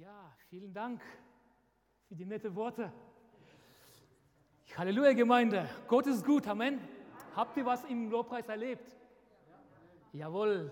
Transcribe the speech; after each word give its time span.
Ja, 0.00 0.32
vielen 0.48 0.72
Dank 0.72 1.02
für 2.06 2.14
die 2.14 2.24
nette 2.24 2.54
Worte. 2.54 2.92
Halleluja, 4.76 5.12
Gemeinde. 5.12 5.68
Gott 5.88 6.06
ist 6.06 6.24
gut, 6.24 6.46
Amen. 6.46 6.78
Habt 7.34 7.56
ihr 7.56 7.66
was 7.66 7.82
im 7.82 8.08
Lobpreis 8.08 8.46
erlebt? 8.48 8.96
Jawohl. 10.12 10.70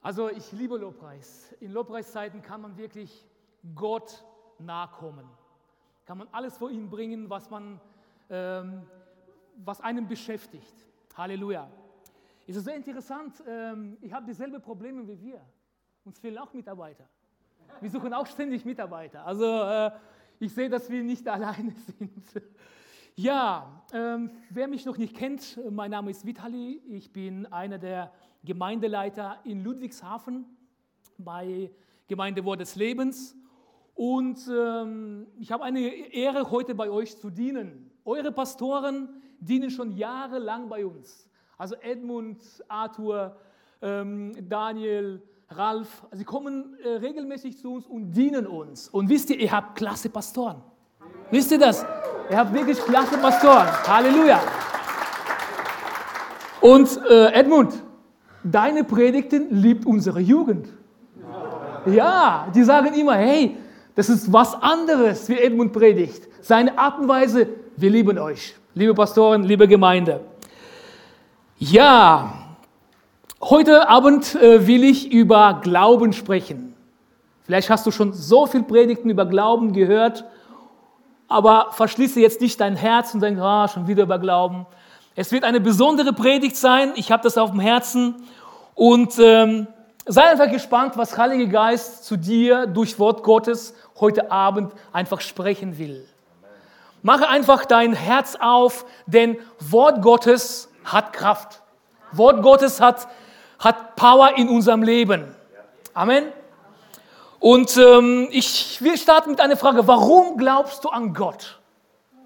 Also 0.00 0.30
ich 0.30 0.50
liebe 0.52 0.78
Lobpreis. 0.78 1.52
In 1.60 1.72
Lobpreiszeiten 1.72 2.40
kann 2.40 2.62
man 2.62 2.78
wirklich 2.78 3.28
Gott 3.74 4.24
nahe 4.58 4.88
kommen. 4.88 5.28
Kann 6.06 6.16
man 6.16 6.28
alles 6.32 6.56
vor 6.56 6.70
ihn 6.70 6.88
bringen, 6.88 7.28
was, 7.28 7.50
man, 7.50 7.78
ähm, 8.30 8.86
was 9.56 9.82
einen 9.82 10.08
beschäftigt. 10.08 10.86
Halleluja. 11.14 11.70
Es 12.46 12.56
ist 12.56 12.64
sehr 12.64 12.76
interessant. 12.76 13.42
Ähm, 13.46 13.98
ich 14.00 14.10
habe 14.10 14.24
dieselben 14.24 14.62
Probleme 14.62 15.06
wie 15.06 15.20
wir. 15.20 15.44
Uns 16.06 16.18
fehlen 16.18 16.38
auch 16.38 16.54
Mitarbeiter. 16.54 17.06
Wir 17.80 17.90
suchen 17.90 18.12
auch 18.12 18.26
ständig 18.26 18.64
Mitarbeiter. 18.64 19.26
Also 19.26 19.44
äh, 19.44 19.90
ich 20.38 20.52
sehe, 20.52 20.68
dass 20.68 20.90
wir 20.90 21.02
nicht 21.02 21.26
alleine 21.28 21.72
sind. 21.72 22.42
Ja, 23.14 23.84
ähm, 23.92 24.30
wer 24.50 24.68
mich 24.68 24.86
noch 24.86 24.96
nicht 24.96 25.16
kennt, 25.16 25.60
mein 25.70 25.90
Name 25.90 26.10
ist 26.10 26.24
Vitali. 26.24 26.80
Ich 26.88 27.12
bin 27.12 27.46
einer 27.46 27.78
der 27.78 28.12
Gemeindeleiter 28.44 29.38
in 29.44 29.62
Ludwigshafen 29.62 30.46
bei 31.18 31.70
Gemeinde 32.08 32.44
Wort 32.44 32.60
des 32.60 32.76
Lebens. 32.76 33.36
Und 33.94 34.38
ähm, 34.48 35.26
ich 35.38 35.52
habe 35.52 35.64
eine 35.64 35.80
Ehre, 35.80 36.50
heute 36.50 36.74
bei 36.74 36.90
euch 36.90 37.18
zu 37.18 37.30
dienen. 37.30 37.90
Eure 38.04 38.32
Pastoren 38.32 39.08
dienen 39.40 39.70
schon 39.70 39.92
jahrelang 39.92 40.68
bei 40.68 40.86
uns. 40.86 41.28
Also 41.58 41.76
Edmund, 41.76 42.42
Arthur, 42.68 43.36
ähm, 43.82 44.32
Daniel, 44.48 45.22
Ralf, 45.56 46.06
sie 46.12 46.24
kommen 46.24 46.76
äh, 46.82 46.88
regelmäßig 46.96 47.58
zu 47.58 47.74
uns 47.74 47.86
und 47.86 48.12
dienen 48.12 48.46
uns. 48.46 48.88
Und 48.88 49.08
wisst 49.08 49.30
ihr, 49.30 49.38
ihr 49.38 49.52
habt 49.52 49.76
klasse 49.76 50.08
Pastoren. 50.08 50.56
Wisst 51.30 51.52
ihr 51.52 51.58
das? 51.58 51.84
Ihr 52.30 52.36
habt 52.36 52.52
wirklich 52.52 52.78
klasse 52.78 53.18
Pastoren. 53.18 53.66
Halleluja. 53.86 54.40
Und 56.60 57.00
äh, 57.10 57.32
Edmund, 57.32 57.74
deine 58.44 58.84
Predigten 58.84 59.48
liebt 59.50 59.84
unsere 59.86 60.20
Jugend. 60.20 60.68
Ja, 61.86 62.46
die 62.54 62.62
sagen 62.62 62.94
immer, 62.94 63.14
hey, 63.14 63.56
das 63.94 64.08
ist 64.08 64.32
was 64.32 64.54
anderes, 64.54 65.28
wie 65.28 65.38
Edmund 65.38 65.72
predigt. 65.72 66.28
Seine 66.40 66.78
Art 66.78 66.98
und 66.98 67.08
Weise, 67.08 67.48
wir 67.76 67.90
lieben 67.90 68.18
euch, 68.18 68.54
liebe 68.74 68.94
Pastoren, 68.94 69.42
liebe 69.42 69.66
Gemeinde. 69.66 70.20
Ja, 71.58 72.41
heute 73.42 73.88
Abend 73.88 74.34
äh, 74.36 74.66
will 74.66 74.84
ich 74.84 75.10
über 75.10 75.60
Glauben 75.62 76.12
sprechen. 76.12 76.74
Vielleicht 77.44 77.70
hast 77.70 77.84
du 77.84 77.90
schon 77.90 78.12
so 78.12 78.46
viel 78.46 78.62
Predigten 78.62 79.10
über 79.10 79.26
Glauben 79.26 79.72
gehört, 79.72 80.24
aber 81.28 81.68
verschließe 81.72 82.20
jetzt 82.20 82.40
nicht 82.40 82.60
dein 82.60 82.76
Herz 82.76 83.14
und 83.14 83.20
denk, 83.20 83.40
ah, 83.40 83.66
schon 83.66 83.88
wieder 83.88 84.04
über 84.04 84.18
Glauben. 84.18 84.66
Es 85.16 85.32
wird 85.32 85.44
eine 85.44 85.60
besondere 85.60 86.12
Predigt 86.12 86.56
sein. 86.56 86.92
Ich 86.94 87.10
habe 87.10 87.22
das 87.22 87.36
auf 87.36 87.50
dem 87.50 87.60
Herzen 87.60 88.14
und 88.74 89.18
ähm, 89.18 89.66
sei 90.06 90.22
einfach 90.22 90.50
gespannt, 90.50 90.96
was 90.96 91.18
Heilige 91.18 91.48
Geist 91.48 92.04
zu 92.04 92.16
dir 92.16 92.66
durch 92.66 92.98
Wort 92.98 93.22
Gottes 93.22 93.74
heute 93.98 94.30
Abend 94.30 94.72
einfach 94.92 95.20
sprechen 95.20 95.78
will. 95.78 96.06
Mache 97.02 97.28
einfach 97.28 97.64
dein 97.64 97.92
Herz 97.92 98.36
auf, 98.40 98.84
denn 99.06 99.36
Wort 99.58 100.00
Gottes 100.00 100.70
hat 100.84 101.12
Kraft. 101.12 101.62
Wort 102.12 102.42
Gottes 102.42 102.80
hat, 102.80 103.08
hat 103.62 103.96
Power 103.96 104.36
in 104.36 104.48
unserem 104.48 104.82
Leben. 104.82 105.34
Amen. 105.94 106.32
Und 107.38 107.76
ähm, 107.76 108.28
ich 108.30 108.82
will 108.82 108.98
starten 108.98 109.30
mit 109.30 109.40
einer 109.40 109.56
Frage. 109.56 109.86
Warum 109.86 110.36
glaubst 110.36 110.84
du 110.84 110.90
an 110.90 111.14
Gott? 111.14 111.60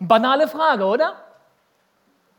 Banale 0.01 0.49
Frage, 0.49 0.85
oder? 0.85 1.15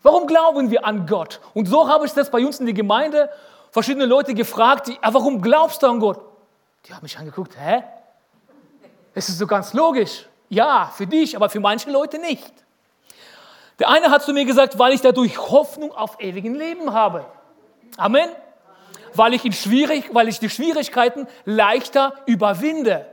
Warum 0.02 0.28
glauben 0.28 0.70
wir 0.70 0.86
an 0.86 1.06
Gott? 1.06 1.40
Und 1.54 1.68
so 1.68 1.88
habe 1.88 2.06
ich 2.06 2.14
das 2.14 2.30
bei 2.30 2.46
uns 2.46 2.60
in 2.60 2.66
der 2.66 2.76
Gemeinde 2.76 3.30
verschiedene 3.72 4.06
Leute 4.06 4.34
gefragt, 4.34 4.88
die, 4.88 4.98
ah, 5.02 5.14
warum 5.14 5.42
glaubst 5.42 5.82
du 5.84 5.88
an 5.88 6.00
Gott? 6.00 6.20
Die 6.86 6.94
haben 6.94 7.04
mich 7.04 7.18
angeguckt, 7.18 7.58
hä? 7.60 7.84
Es 9.14 9.30
ist 9.30 9.38
so 9.38 9.48
ganz 9.48 9.74
logisch. 9.74 10.28
Ja, 10.50 10.92
für 10.96 11.08
dich, 11.08 11.36
aber 11.36 11.50
für 11.50 11.60
manche 11.60 11.92
Leute 11.92 12.20
nicht. 12.20 12.54
Der 13.80 13.90
eine 13.90 14.10
hat 14.10 14.24
zu 14.24 14.34
mir 14.34 14.46
gesagt, 14.46 14.80
weil 14.80 14.94
ich 14.94 15.02
dadurch 15.02 15.38
Hoffnung 15.38 15.92
auf 15.92 16.20
ewigen 16.20 16.56
Leben 16.56 16.94
habe. 16.94 17.26
Amen. 17.98 18.30
Weil 19.14 19.34
ich, 19.34 19.46
in 19.46 19.54
schwierig, 19.54 20.10
weil 20.14 20.28
ich 20.28 20.40
die 20.40 20.50
Schwierigkeiten 20.50 21.28
leichter 21.46 22.14
überwinde. 22.26 23.06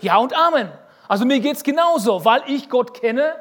Ja 0.00 0.16
und 0.18 0.36
Amen. 0.36 0.70
Also 1.08 1.24
mir 1.24 1.40
geht 1.40 1.56
es 1.56 1.62
genauso, 1.62 2.24
weil 2.24 2.42
ich 2.46 2.68
Gott 2.68 2.94
kenne. 2.94 3.34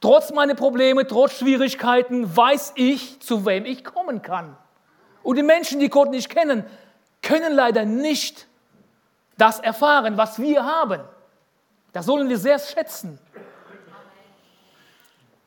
Trotz 0.00 0.32
meiner 0.32 0.54
Probleme, 0.54 1.06
trotz 1.06 1.38
Schwierigkeiten 1.38 2.36
weiß 2.36 2.72
ich, 2.76 3.20
zu 3.20 3.46
wem 3.46 3.64
ich 3.64 3.84
kommen 3.84 4.22
kann. 4.22 4.56
Und 5.22 5.36
die 5.36 5.42
Menschen, 5.42 5.80
die 5.80 5.88
Gott 5.88 6.10
nicht 6.10 6.28
kennen, 6.28 6.64
können 7.22 7.54
leider 7.54 7.84
nicht 7.84 8.46
das 9.36 9.58
erfahren, 9.58 10.16
was 10.16 10.38
wir 10.38 10.64
haben. 10.64 11.00
Das 11.92 12.06
sollen 12.06 12.28
wir 12.28 12.38
sehr 12.38 12.58
schätzen. 12.58 13.18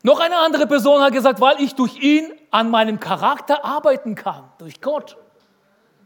Noch 0.02 0.20
eine 0.20 0.38
andere 0.38 0.66
Person 0.66 1.02
hat 1.02 1.12
gesagt, 1.12 1.42
weil 1.42 1.60
ich 1.62 1.76
durch 1.76 1.98
ihn 2.02 2.32
an 2.52 2.70
meinem 2.70 3.00
Charakter 3.00 3.66
arbeiten 3.66 4.16
kann, 4.16 4.46
durch 4.58 4.80
Gott. 4.82 5.18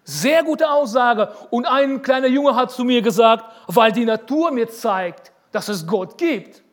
Sehr 0.03 0.43
gute 0.43 0.69
Aussage. 0.69 1.31
Und 1.49 1.65
ein 1.65 2.01
kleiner 2.01 2.27
Junge 2.27 2.55
hat 2.55 2.71
zu 2.71 2.83
mir 2.83 3.01
gesagt, 3.01 3.45
weil 3.67 3.91
die 3.91 4.05
Natur 4.05 4.51
mir 4.51 4.67
zeigt, 4.69 5.31
dass 5.51 5.69
es 5.69 5.85
Gott 5.85 6.17
gibt. 6.17 6.63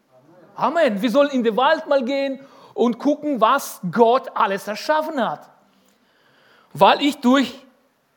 Amen. 0.57 1.01
Wir 1.01 1.11
sollen 1.11 1.31
in 1.31 1.45
den 1.45 1.57
Wald 1.57 1.87
mal 1.87 2.03
gehen 2.03 2.41
und 2.75 2.99
gucken, 2.99 3.41
was 3.41 3.81
Gott 3.93 4.31
alles 4.35 4.67
erschaffen 4.67 5.23
hat. 5.23 5.49
Weil 6.73 7.03
ich 7.03 7.19
durch 7.19 7.65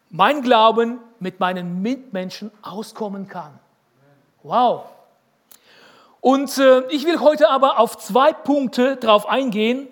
mein 0.10 0.42
Glauben 0.42 1.00
mit 1.20 1.40
meinen 1.40 1.82
Mitmenschen 1.82 2.52
auskommen 2.62 3.28
kann. 3.28 3.60
Wow. 4.44 4.86
Und 6.24 6.58
äh, 6.58 6.88
ich 6.88 7.06
will 7.06 7.20
heute 7.20 7.50
aber 7.50 7.80
auf 7.80 7.98
zwei 7.98 8.32
Punkte 8.32 8.96
drauf 8.96 9.28
eingehen. 9.28 9.90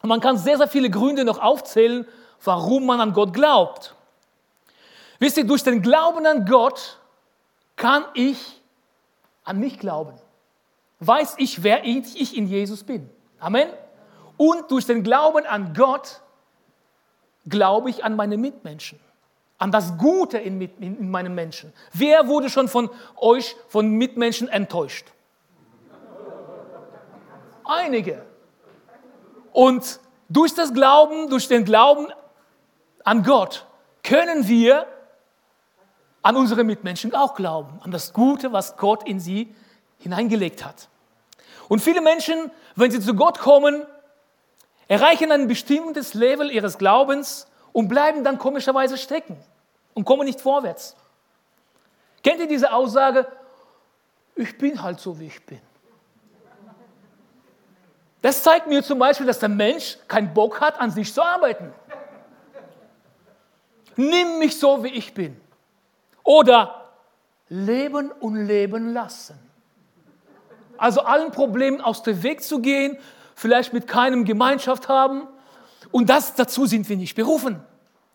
Man 0.00 0.20
kann 0.20 0.38
sehr, 0.38 0.56
sehr 0.56 0.68
viele 0.68 0.88
Gründe 0.88 1.22
noch 1.26 1.38
aufzählen, 1.38 2.08
warum 2.42 2.86
man 2.86 2.98
an 2.98 3.12
Gott 3.12 3.34
glaubt. 3.34 3.94
Wisst 5.18 5.36
ihr, 5.36 5.44
durch 5.44 5.62
den 5.62 5.82
Glauben 5.82 6.24
an 6.24 6.46
Gott 6.46 6.98
kann 7.76 8.06
ich 8.14 8.38
an 9.44 9.60
mich 9.60 9.78
glauben. 9.78 10.14
Weiß 11.00 11.34
ich, 11.36 11.62
wer 11.62 11.84
ich 11.84 12.34
in 12.34 12.46
Jesus 12.46 12.82
bin. 12.82 13.10
Amen. 13.38 13.68
Und 14.38 14.70
durch 14.70 14.86
den 14.86 15.02
Glauben 15.02 15.44
an 15.44 15.74
Gott 15.74 16.22
glaube 17.46 17.90
ich 17.90 18.02
an 18.02 18.16
meine 18.16 18.38
Mitmenschen, 18.38 18.98
an 19.58 19.70
das 19.70 19.98
Gute 19.98 20.38
in, 20.38 20.58
in, 20.58 20.96
in 21.00 21.10
meinen 21.10 21.34
Menschen. 21.34 21.74
Wer 21.92 22.28
wurde 22.28 22.48
schon 22.48 22.66
von 22.66 22.88
euch, 23.16 23.56
von 23.68 23.90
Mitmenschen 23.90 24.48
enttäuscht? 24.48 25.12
Einige. 27.70 28.26
Und 29.52 30.00
durch 30.28 30.54
das 30.54 30.74
Glauben, 30.74 31.30
durch 31.30 31.46
den 31.46 31.64
Glauben 31.64 32.08
an 33.04 33.22
Gott, 33.22 33.64
können 34.02 34.48
wir 34.48 34.86
an 36.22 36.34
unsere 36.34 36.64
Mitmenschen 36.64 37.14
auch 37.14 37.36
glauben, 37.36 37.78
an 37.82 37.92
das 37.92 38.12
Gute, 38.12 38.52
was 38.52 38.76
Gott 38.76 39.08
in 39.08 39.20
sie 39.20 39.54
hineingelegt 39.98 40.64
hat. 40.64 40.88
Und 41.68 41.80
viele 41.80 42.00
Menschen, 42.00 42.50
wenn 42.74 42.90
sie 42.90 42.98
zu 42.98 43.14
Gott 43.14 43.38
kommen, 43.38 43.86
erreichen 44.88 45.30
ein 45.30 45.46
bestimmtes 45.46 46.14
Level 46.14 46.50
ihres 46.50 46.76
Glaubens 46.76 47.46
und 47.72 47.86
bleiben 47.86 48.24
dann 48.24 48.38
komischerweise 48.38 48.98
stecken 48.98 49.36
und 49.94 50.04
kommen 50.04 50.24
nicht 50.24 50.40
vorwärts. 50.40 50.96
Kennt 52.24 52.40
ihr 52.40 52.48
diese 52.48 52.72
Aussage? 52.72 53.28
Ich 54.34 54.58
bin 54.58 54.82
halt 54.82 54.98
so, 54.98 55.20
wie 55.20 55.26
ich 55.26 55.46
bin. 55.46 55.60
Das 58.22 58.42
zeigt 58.42 58.66
mir 58.66 58.82
zum 58.82 58.98
Beispiel, 58.98 59.26
dass 59.26 59.38
der 59.38 59.48
Mensch 59.48 59.96
keinen 60.06 60.34
Bock 60.34 60.60
hat, 60.60 60.78
an 60.78 60.90
sich 60.90 61.12
zu 61.12 61.22
arbeiten. 61.22 61.72
Nimm 63.96 64.38
mich 64.38 64.58
so, 64.58 64.84
wie 64.84 64.88
ich 64.88 65.14
bin. 65.14 65.40
Oder 66.22 66.92
leben 67.48 68.10
und 68.12 68.36
leben 68.46 68.92
lassen. 68.92 69.38
Also 70.76 71.02
allen 71.02 71.30
Problemen 71.30 71.80
aus 71.80 72.02
dem 72.02 72.22
Weg 72.22 72.42
zu 72.42 72.60
gehen, 72.60 72.98
vielleicht 73.34 73.72
mit 73.72 73.86
keinem 73.86 74.24
Gemeinschaft 74.24 74.88
haben. 74.88 75.26
Und 75.90 76.08
das, 76.08 76.34
dazu 76.34 76.66
sind 76.66 76.88
wir 76.88 76.96
nicht 76.96 77.14
berufen. 77.14 77.62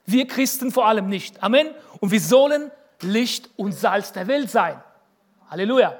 Wir 0.06 0.28
Christen 0.28 0.72
vor 0.72 0.88
allem 0.88 1.07
nicht. 1.07 1.44
Amen. 1.44 1.68
Und 2.00 2.12
wir 2.12 2.22
sollen 2.22 2.72
Licht 3.02 3.50
und 3.56 3.74
Salz 3.74 4.13
der 4.13 4.28
Welt 4.28 4.50
sein. 4.50 4.81
Halleluja. 5.50 6.00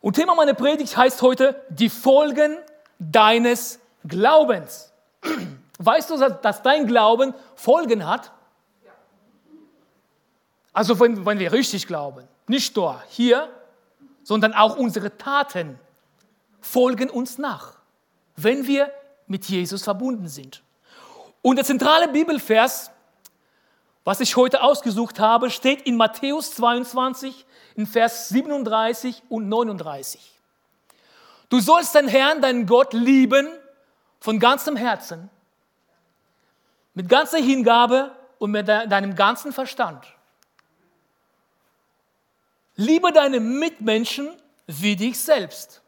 Und 0.00 0.14
Thema 0.14 0.34
meiner 0.34 0.54
Predigt 0.54 0.96
heißt 0.96 1.22
heute 1.22 1.62
die 1.68 1.88
Folgen 1.88 2.56
deines 2.98 3.80
Glaubens. 4.06 4.92
Weißt 5.78 6.10
du, 6.10 6.16
dass 6.16 6.62
dein 6.62 6.86
Glauben 6.86 7.34
Folgen 7.56 8.06
hat? 8.06 8.30
Also 10.72 10.98
wenn, 10.98 11.24
wenn 11.24 11.38
wir 11.38 11.52
richtig 11.52 11.86
glauben, 11.86 12.26
nicht 12.48 12.74
nur 12.76 13.00
hier, 13.08 13.48
sondern 14.22 14.52
auch 14.52 14.76
unsere 14.76 15.16
Taten 15.16 15.78
folgen 16.60 17.10
uns 17.10 17.38
nach, 17.38 17.74
wenn 18.36 18.66
wir 18.66 18.90
mit 19.26 19.44
Jesus 19.46 19.84
verbunden 19.84 20.28
sind. 20.28 20.62
Und 21.42 21.56
der 21.56 21.64
zentrale 21.64 22.08
Bibelvers, 22.08 22.90
was 24.02 24.20
ich 24.20 24.36
heute 24.36 24.62
ausgesucht 24.62 25.20
habe, 25.20 25.50
steht 25.50 25.82
in 25.82 25.96
Matthäus 25.96 26.54
22 26.54 27.46
in 27.76 27.86
Vers 27.86 28.28
37 28.30 29.22
und 29.28 29.48
39. 29.48 30.33
Du 31.48 31.60
sollst 31.60 31.94
deinen 31.94 32.08
Herrn, 32.08 32.40
deinen 32.40 32.66
Gott 32.66 32.92
lieben 32.92 33.48
von 34.20 34.38
ganzem 34.38 34.76
Herzen, 34.76 35.30
mit 36.94 37.08
ganzer 37.08 37.38
Hingabe 37.38 38.16
und 38.38 38.50
mit 38.50 38.68
deinem 38.68 39.14
ganzen 39.14 39.52
Verstand. 39.52 40.06
Liebe 42.76 43.12
deine 43.12 43.40
Mitmenschen 43.40 44.30
wie 44.66 44.96
dich 44.96 45.18
selbst. 45.18 45.82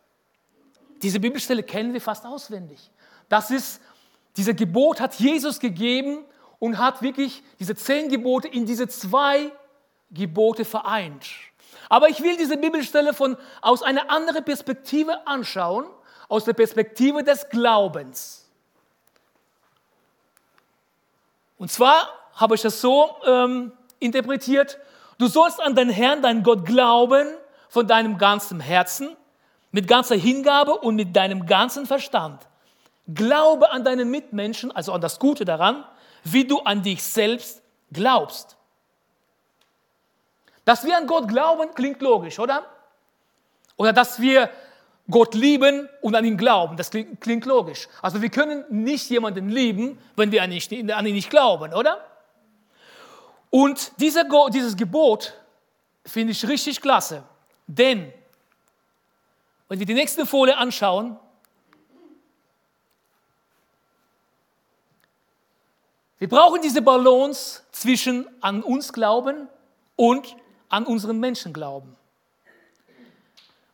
Diese 1.03 1.21
Bibelstelle 1.21 1.63
kennen 1.63 1.93
wir 1.93 2.01
fast 2.01 2.25
auswendig. 2.25 2.91
Das 3.29 3.51
ist, 3.51 3.81
dieser 4.37 4.55
Gebot 4.55 5.01
hat 5.01 5.15
Jesus 5.15 5.59
gegeben 5.59 6.25
und 6.59 6.79
hat 6.79 7.03
wirklich 7.03 7.43
diese 7.59 7.75
zehn 7.75 8.09
Gebote 8.09 8.49
in 8.49 8.67
diese 8.67 8.89
zwei 8.89 9.53
Gebote 10.11 10.65
vereint. 10.65 11.27
Aber 11.89 12.09
ich 12.09 12.23
will 12.23 12.37
diese 12.37 12.57
Bibelstelle 12.57 13.15
von, 13.15 13.37
aus 13.63 13.83
einer 13.83 14.11
anderen 14.11 14.45
Perspektive 14.45 15.27
anschauen, 15.27 15.87
aus 16.29 16.45
der 16.45 16.55
Perspektive 16.55 17.23
des 17.23 17.49
Glaubens. 17.49 18.49
Und 21.59 21.71
zwar 21.71 22.09
habe 22.35 22.55
ich 22.55 22.63
das 22.63 22.81
so 22.81 23.17
ähm, 23.27 23.73
interpretiert, 23.99 24.79
du 25.19 25.27
sollst 25.27 25.61
an 25.61 25.75
den 25.75 25.89
Herrn, 25.89 26.23
deinen 26.23 26.43
Gott 26.43 26.67
glauben 26.67 27.29
von 27.69 27.87
deinem 27.87 28.19
ganzen 28.19 28.61
Herzen, 28.61 29.17
mit 29.71 29.89
ganzer 29.89 30.17
Hingabe 30.17 30.75
und 30.75 30.97
mit 30.97 31.15
deinem 31.17 31.47
ganzen 31.47 31.87
Verstand. 31.87 32.47
Glaube 33.13 33.71
an 33.71 33.85
deine 33.85 34.05
Mitmenschen, 34.05 34.73
also 34.73 34.93
an 34.93 35.01
das 35.01 35.19
Gute 35.19 35.45
daran, 35.45 35.85
wie 36.25 36.45
du 36.45 36.61
an 36.61 36.83
dich 36.83 37.03
selbst 37.03 37.63
glaubst. 37.93 38.56
Dass 40.67 40.85
wir 40.85 40.97
an 40.97 41.07
Gott 41.07 41.29
glauben, 41.29 41.73
klingt 41.75 42.03
logisch, 42.03 42.41
oder? 42.41 42.67
Oder 43.77 43.93
dass 43.93 44.21
wir 44.21 44.51
Gott 45.09 45.35
lieben 45.35 45.89
und 46.03 46.17
an 46.17 46.25
ihn 46.25 46.37
glauben, 46.37 46.77
das 46.77 46.91
klingt, 46.91 47.21
klingt 47.21 47.45
logisch. 47.47 47.89
Also 48.03 48.21
wir 48.21 48.31
können 48.31 48.65
nicht 48.69 49.09
jemanden 49.09 49.49
lieben, 49.49 49.97
wenn 50.17 50.33
wir 50.33 50.43
an 50.43 50.51
ihn, 50.51 50.61
nicht, 50.69 50.93
an 50.93 51.07
ihn 51.07 51.15
nicht 51.15 51.31
glauben, 51.31 51.73
oder? 51.73 52.05
Und 53.51 53.93
dieser, 54.01 54.25
dieses 54.51 54.77
Gebot 54.77 55.35
finde 56.05 56.33
ich 56.33 56.49
richtig 56.49 56.81
klasse, 56.81 57.23
denn 57.69 58.13
wenn 59.69 59.79
wir 59.79 59.87
die 59.87 59.95
nächste 59.95 60.27
Folie 60.27 60.57
anschauen, 60.57 61.17
wir 66.19 66.29
brauchen 66.29 66.61
diese 66.61 66.83
Balance 66.83 67.63
zwischen 67.71 68.27
an 68.41 68.65
uns 68.65 68.93
glauben 68.93 69.49
und 69.95 70.35
an 70.69 70.85
unseren 70.85 71.19
Menschen 71.19 71.53
glauben. 71.53 71.97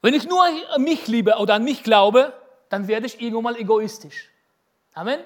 Wenn 0.00 0.14
ich 0.14 0.26
nur 0.26 0.42
an 0.44 0.82
mich 0.82 1.06
liebe 1.06 1.36
oder 1.36 1.54
an 1.54 1.64
mich 1.64 1.82
glaube, 1.82 2.32
dann 2.68 2.88
werde 2.88 3.06
ich 3.06 3.20
irgendwann 3.20 3.54
mal 3.54 3.56
egoistisch. 3.56 4.28
Amen. 4.94 5.20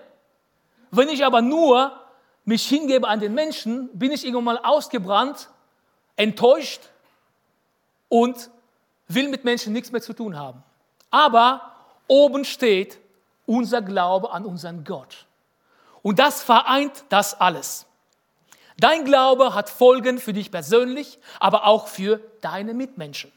Wenn 0.90 1.08
ich 1.08 1.24
aber 1.24 1.42
nur 1.42 1.98
mich 2.44 2.66
hingebe 2.68 3.08
an 3.08 3.20
den 3.20 3.34
Menschen, 3.34 3.88
bin 3.98 4.12
ich 4.12 4.24
irgendwann 4.24 4.44
mal 4.44 4.58
ausgebrannt, 4.58 5.48
enttäuscht 6.16 6.80
und 8.08 8.50
will 9.08 9.28
mit 9.28 9.44
Menschen 9.44 9.72
nichts 9.72 9.92
mehr 9.92 10.02
zu 10.02 10.12
tun 10.12 10.36
haben. 10.36 10.62
Aber 11.10 11.72
oben 12.06 12.44
steht 12.44 12.98
unser 13.46 13.82
Glaube 13.82 14.30
an 14.30 14.44
unseren 14.44 14.84
Gott. 14.84 15.26
Und 16.02 16.18
das 16.18 16.42
vereint 16.42 17.04
das 17.08 17.40
alles. 17.40 17.85
Dein 18.78 19.04
Glaube 19.04 19.54
hat 19.54 19.70
Folgen 19.70 20.18
für 20.18 20.32
dich 20.32 20.50
persönlich, 20.50 21.18
aber 21.40 21.66
auch 21.66 21.88
für 21.88 22.20
deine 22.42 22.74
Mitmenschen. 22.74 23.32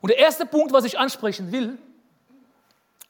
Und 0.00 0.10
der 0.10 0.18
erste 0.18 0.46
Punkt, 0.46 0.72
was 0.72 0.84
ich 0.84 0.98
ansprechen 0.98 1.50
will, 1.50 1.78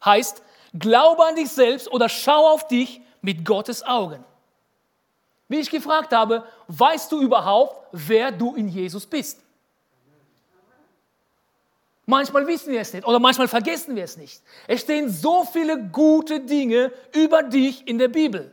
heißt, 0.04 0.42
glaube 0.78 1.24
an 1.24 1.36
dich 1.36 1.50
selbst 1.50 1.90
oder 1.90 2.08
schau 2.08 2.48
auf 2.48 2.68
dich 2.68 3.00
mit 3.20 3.44
Gottes 3.44 3.82
Augen. 3.82 4.24
Wie 5.48 5.58
ich 5.60 5.70
gefragt 5.70 6.12
habe, 6.12 6.44
weißt 6.68 7.12
du 7.12 7.20
überhaupt, 7.20 7.88
wer 7.92 8.32
du 8.32 8.54
in 8.54 8.68
Jesus 8.68 9.04
bist? 9.06 9.40
Manchmal 12.06 12.46
wissen 12.46 12.72
wir 12.72 12.80
es 12.80 12.92
nicht 12.92 13.06
oder 13.06 13.18
manchmal 13.18 13.48
vergessen 13.48 13.96
wir 13.96 14.04
es 14.04 14.16
nicht. 14.16 14.42
Es 14.66 14.82
stehen 14.82 15.08
so 15.10 15.44
viele 15.44 15.82
gute 15.88 16.40
Dinge 16.40 16.92
über 17.12 17.42
dich 17.42 17.86
in 17.88 17.98
der 17.98 18.08
Bibel. 18.08 18.52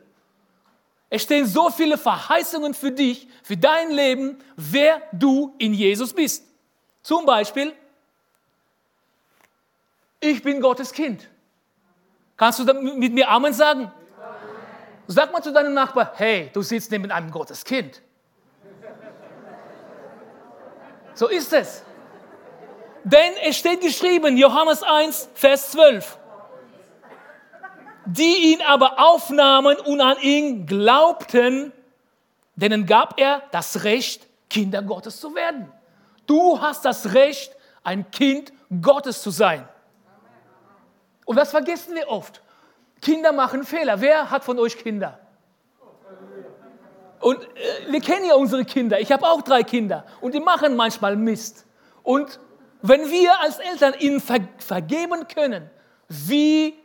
Es 1.14 1.24
stehen 1.24 1.46
so 1.46 1.70
viele 1.70 1.98
Verheißungen 1.98 2.74
für 2.74 2.90
dich, 2.90 3.28
für 3.44 3.58
dein 3.58 3.92
Leben, 3.92 4.40
wer 4.56 5.02
du 5.12 5.54
in 5.58 5.74
Jesus 5.74 6.14
bist. 6.14 6.48
Zum 7.04 7.26
Beispiel, 7.26 7.74
ich 10.22 10.42
bin 10.42 10.62
Gottes 10.62 10.94
Kind. 10.94 11.28
Kannst 12.38 12.60
du 12.60 12.74
mit 12.74 13.14
mir 13.14 13.30
Amen 13.30 13.52
sagen? 13.52 13.92
Sag 15.06 15.34
mal 15.34 15.42
zu 15.42 15.52
deinem 15.52 15.74
Nachbar, 15.74 16.14
hey, 16.16 16.50
du 16.54 16.62
sitzt 16.62 16.90
neben 16.92 17.12
einem 17.12 17.30
Gotteskind. 17.30 18.02
So 21.14 21.28
ist 21.28 21.52
es. 21.52 21.84
Denn 23.04 23.34
es 23.44 23.58
steht 23.58 23.82
geschrieben, 23.82 24.38
Johannes 24.38 24.82
1, 24.82 25.28
Vers 25.34 25.72
12, 25.72 26.18
die 28.12 28.54
ihn 28.54 28.62
aber 28.62 29.00
aufnahmen 29.00 29.78
und 29.78 30.02
an 30.02 30.18
ihn 30.22 30.66
glaubten, 30.66 31.72
denen 32.56 32.86
gab 32.86 33.20
er 33.20 33.42
das 33.52 33.84
Recht, 33.84 34.28
Kinder 34.50 34.82
Gottes 34.82 35.20
zu 35.20 35.34
werden. 35.34 35.72
Du 36.28 36.60
hast 36.60 36.84
das 36.84 37.14
Recht, 37.14 37.56
ein 37.84 38.12
Kind 38.12 38.52
Gottes 38.82 39.22
zu 39.22 39.32
sein. 39.32 39.68
Und 41.26 41.38
das 41.38 41.52
vergessen 41.52 41.96
wir 41.96 42.10
oft. 42.10 42.42
Kinder 43.02 43.32
machen 43.32 43.64
Fehler. 43.64 44.02
Wer 44.02 44.30
hat 44.30 44.44
von 44.44 44.60
euch 44.60 44.78
Kinder? 44.78 45.20
Und 47.20 47.42
äh, 47.44 47.92
wir 47.92 48.02
kennen 48.02 48.26
ja 48.26 48.36
unsere 48.36 48.66
Kinder. 48.66 49.00
Ich 49.00 49.12
habe 49.12 49.26
auch 49.26 49.42
drei 49.42 49.64
Kinder 49.64 50.06
und 50.20 50.34
die 50.34 50.40
machen 50.40 50.76
manchmal 50.76 51.16
Mist. 51.16 51.66
Und 52.04 52.40
wenn 52.82 53.10
wir 53.10 53.40
als 53.40 53.60
Eltern 53.60 53.94
ihnen 54.00 54.20
ver 54.20 54.40
vergeben 54.58 55.28
können, 55.28 55.70
wie 56.10 56.81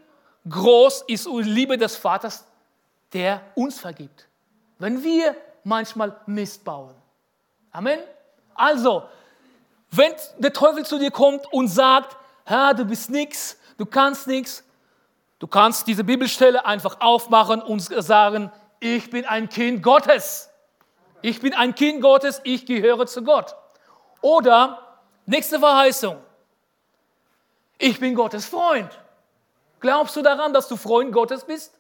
groß 0.49 1.05
ist 1.09 1.27
die 1.27 1.43
Liebe 1.43 1.77
des 1.77 1.97
Vaters, 1.97 2.45
der 3.13 3.41
uns 3.55 3.79
vergibt. 3.79 4.27
Wenn 4.79 5.03
wir 5.03 5.35
manchmal 5.65 6.17
Mist 6.27 6.65
bauen. 6.65 6.95
Amen. 7.73 7.99
Also, 8.55 9.05
wenn 9.91 10.13
der 10.39 10.53
Teufel 10.53 10.85
zu 10.85 10.99
dir 10.99 11.11
kommt 11.11 11.53
und 11.53 11.69
sagt, 11.69 12.17
Herr, 12.45 12.75
du 12.75 12.85
bist 12.85 13.11
nichts, 13.11 13.59
du 13.79 13.87
kannst 13.87 14.27
nichts, 14.27 14.65
du 15.39 15.47
kannst 15.47 15.87
diese 15.87 16.05
Bibelstelle 16.05 16.65
einfach 16.65 17.01
aufmachen 17.01 17.61
und 17.63 17.81
sagen, 17.81 18.51
ich 18.81 19.11
bin 19.11 19.25
ein 19.25 19.49
Kind 19.49 19.83
Gottes. 19.83 20.51
Ich 21.23 21.41
bin 21.41 21.55
ein 21.55 21.75
Kind 21.75 22.03
Gottes, 22.03 22.41
ich 22.45 22.67
gehöre 22.67 23.07
zu 23.07 23.23
Gott. 23.23 23.55
Oder 24.21 24.87
Nächste 25.27 25.59
Verheißung. 25.59 26.17
Ich 27.79 27.99
bin 27.99 28.15
Gottes 28.15 28.47
Freund. 28.47 28.89
Glaubst 29.87 30.17
du 30.17 30.23
daran, 30.23 30.53
dass 30.53 30.67
du 30.67 30.75
Freund 30.75 31.13
Gottes 31.13 31.45
bist? 31.45 31.73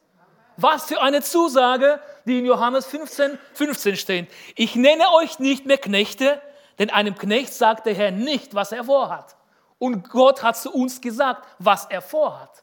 Was 0.56 0.84
für 0.84 1.02
eine 1.02 1.22
Zusage, 1.22 2.00
die 2.24 2.38
in 2.38 2.46
Johannes 2.46 2.86
15, 2.86 3.36
15 3.54 3.96
steht. 3.96 4.32
Ich 4.54 4.76
nenne 4.76 5.10
euch 5.14 5.40
nicht 5.40 5.66
mehr 5.66 5.76
Knechte, 5.76 6.40
denn 6.78 6.90
einem 6.90 7.18
Knecht 7.18 7.52
sagt 7.52 7.84
der 7.84 7.94
Herr 7.94 8.12
nicht, 8.12 8.54
was 8.54 8.70
er 8.70 8.84
vorhat. 8.84 9.34
Und 9.80 10.08
Gott 10.08 10.44
hat 10.44 10.56
zu 10.56 10.72
uns 10.72 11.00
gesagt, 11.00 11.48
was 11.58 11.86
er 11.86 12.00
vorhat. 12.00 12.62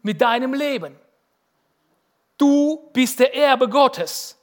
Mit 0.00 0.22
deinem 0.22 0.54
Leben. 0.54 0.98
Du 2.38 2.88
bist 2.94 3.20
der 3.20 3.34
Erbe 3.34 3.68
Gottes. 3.68 4.38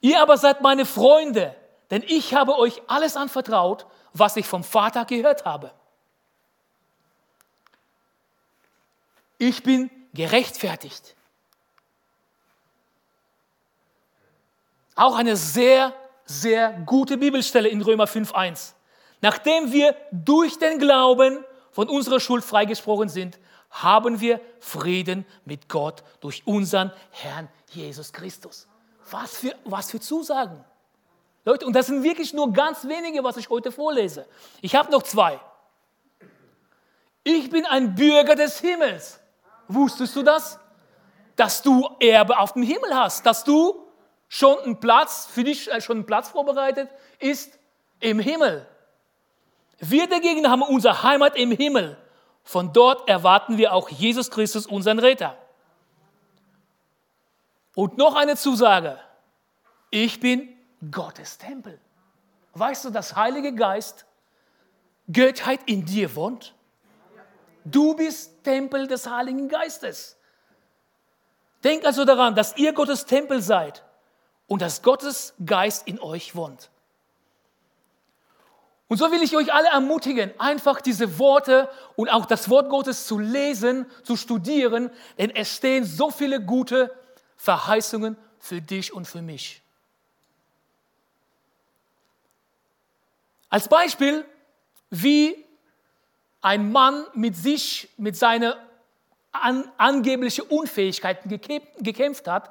Ihr 0.00 0.18
aber 0.18 0.38
seid 0.38 0.62
meine 0.62 0.86
Freunde, 0.86 1.54
denn 1.90 2.02
ich 2.06 2.32
habe 2.32 2.56
euch 2.56 2.80
alles 2.86 3.18
anvertraut, 3.18 3.84
was 4.14 4.34
ich 4.36 4.46
vom 4.46 4.64
Vater 4.64 5.04
gehört 5.04 5.44
habe. 5.44 5.72
Ich 9.42 9.64
bin 9.64 9.90
gerechtfertigt. 10.14 11.16
Auch 14.94 15.16
eine 15.16 15.36
sehr, 15.36 15.92
sehr 16.24 16.70
gute 16.86 17.16
Bibelstelle 17.16 17.68
in 17.68 17.82
Römer 17.82 18.04
5.1. 18.04 18.74
Nachdem 19.20 19.72
wir 19.72 19.96
durch 20.12 20.60
den 20.60 20.78
Glauben 20.78 21.44
von 21.72 21.88
unserer 21.88 22.20
Schuld 22.20 22.44
freigesprochen 22.44 23.08
sind, 23.08 23.40
haben 23.70 24.20
wir 24.20 24.40
Frieden 24.60 25.26
mit 25.44 25.68
Gott 25.68 26.04
durch 26.20 26.46
unseren 26.46 26.92
Herrn 27.10 27.48
Jesus 27.72 28.12
Christus. 28.12 28.68
Was 29.10 29.38
für, 29.38 29.56
was 29.64 29.90
für 29.90 29.98
Zusagen. 29.98 30.64
Leute, 31.44 31.66
und 31.66 31.72
das 31.72 31.88
sind 31.88 32.04
wirklich 32.04 32.32
nur 32.32 32.52
ganz 32.52 32.86
wenige, 32.86 33.24
was 33.24 33.36
ich 33.38 33.50
heute 33.50 33.72
vorlese. 33.72 34.24
Ich 34.60 34.76
habe 34.76 34.92
noch 34.92 35.02
zwei. 35.02 35.40
Ich 37.24 37.50
bin 37.50 37.66
ein 37.66 37.96
Bürger 37.96 38.36
des 38.36 38.60
Himmels. 38.60 39.18
Wusstest 39.68 40.16
du 40.16 40.22
das? 40.22 40.58
Dass 41.36 41.62
du 41.62 41.88
Erbe 42.00 42.38
auf 42.38 42.52
dem 42.52 42.62
Himmel 42.62 42.94
hast, 42.94 43.24
dass 43.24 43.44
du 43.44 43.86
schon 44.28 44.58
einen 44.60 44.80
Platz, 44.80 45.26
für 45.26 45.44
dich 45.44 45.70
äh, 45.70 45.80
schon 45.80 45.98
einen 45.98 46.06
Platz 46.06 46.30
vorbereitet 46.30 46.88
ist 47.18 47.58
im 48.00 48.18
Himmel. 48.18 48.66
Wir 49.78 50.08
dagegen 50.08 50.48
haben 50.48 50.62
unsere 50.62 51.02
Heimat 51.02 51.36
im 51.36 51.52
Himmel. 51.52 51.98
Von 52.44 52.72
dort 52.72 53.08
erwarten 53.08 53.58
wir 53.58 53.72
auch 53.72 53.88
Jesus 53.88 54.30
Christus, 54.30 54.66
unseren 54.66 54.98
Retter. 54.98 55.36
Und 57.74 57.98
noch 57.98 58.14
eine 58.14 58.36
Zusage. 58.36 58.98
Ich 59.90 60.20
bin 60.20 60.48
Gottes 60.90 61.38
Tempel. 61.38 61.80
Weißt 62.54 62.84
du, 62.84 62.90
dass 62.90 63.16
Heilige 63.16 63.54
Geist, 63.54 64.06
Göttheit 65.10 65.60
in 65.66 65.84
dir 65.84 66.14
wohnt? 66.14 66.54
Du 67.64 67.94
bist 67.94 68.42
Tempel 68.44 68.86
des 68.86 69.08
Heiligen 69.08 69.48
Geistes. 69.48 70.16
Denk 71.62 71.84
also 71.84 72.04
daran, 72.04 72.34
dass 72.34 72.56
ihr 72.56 72.72
Gottes 72.72 73.06
Tempel 73.06 73.40
seid 73.40 73.84
und 74.48 74.62
dass 74.62 74.82
Gottes 74.82 75.34
Geist 75.44 75.86
in 75.86 76.00
euch 76.00 76.34
wohnt. 76.34 76.70
Und 78.88 78.98
so 78.98 79.10
will 79.10 79.22
ich 79.22 79.34
euch 79.36 79.54
alle 79.54 79.68
ermutigen, 79.68 80.38
einfach 80.38 80.82
diese 80.82 81.18
Worte 81.18 81.70
und 81.96 82.10
auch 82.10 82.26
das 82.26 82.50
Wort 82.50 82.68
Gottes 82.68 83.06
zu 83.06 83.18
lesen, 83.18 83.86
zu 84.02 84.16
studieren, 84.16 84.90
denn 85.16 85.30
es 85.30 85.56
stehen 85.56 85.84
so 85.84 86.10
viele 86.10 86.44
gute 86.44 86.94
Verheißungen 87.36 88.18
für 88.38 88.60
dich 88.60 88.92
und 88.92 89.06
für 89.06 89.22
mich. 89.22 89.62
Als 93.48 93.68
Beispiel, 93.68 94.26
wie 94.90 95.42
ein 96.42 96.72
Mann 96.72 97.06
mit 97.14 97.36
sich, 97.36 97.88
mit 97.96 98.16
seinen 98.16 98.52
an, 99.30 99.70
angeblichen 99.78 100.42
Unfähigkeiten 100.42 101.28
gekämpft 101.78 102.28
hat, 102.28 102.50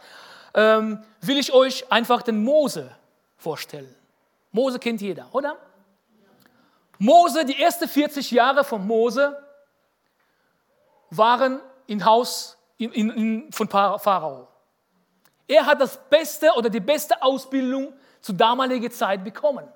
ähm, 0.54 1.04
will 1.22 1.38
ich 1.38 1.54
euch 1.54 1.92
einfach 1.92 2.22
den 2.24 2.44
Mose 2.44 2.96
vorstellen. 3.38 3.94
Mose 4.52 4.80
kennt 4.80 5.02
jeder, 5.02 5.28
oder? 5.32 5.58
Mose, 6.98 7.46
die 7.46 7.62
ersten 7.62 7.88
40 7.88 8.32
Jahre 8.32 8.64
von 8.64 8.86
Mose 8.86 9.38
waren 11.10 11.60
im 11.88 12.04
Haus 12.04 12.58
in, 12.78 12.92
in, 12.92 13.52
von 13.52 13.68
Pharao. 13.68 14.48
Er 15.48 15.66
hat 15.66 15.82
das 15.82 15.98
beste 16.10 16.52
oder 16.56 16.70
die 16.70 16.80
beste 16.80 17.22
Ausbildung 17.22 17.94
zu 18.22 18.34
damaliger 18.34 18.90
Zeit 18.90 19.24
bekommen. 19.24 19.68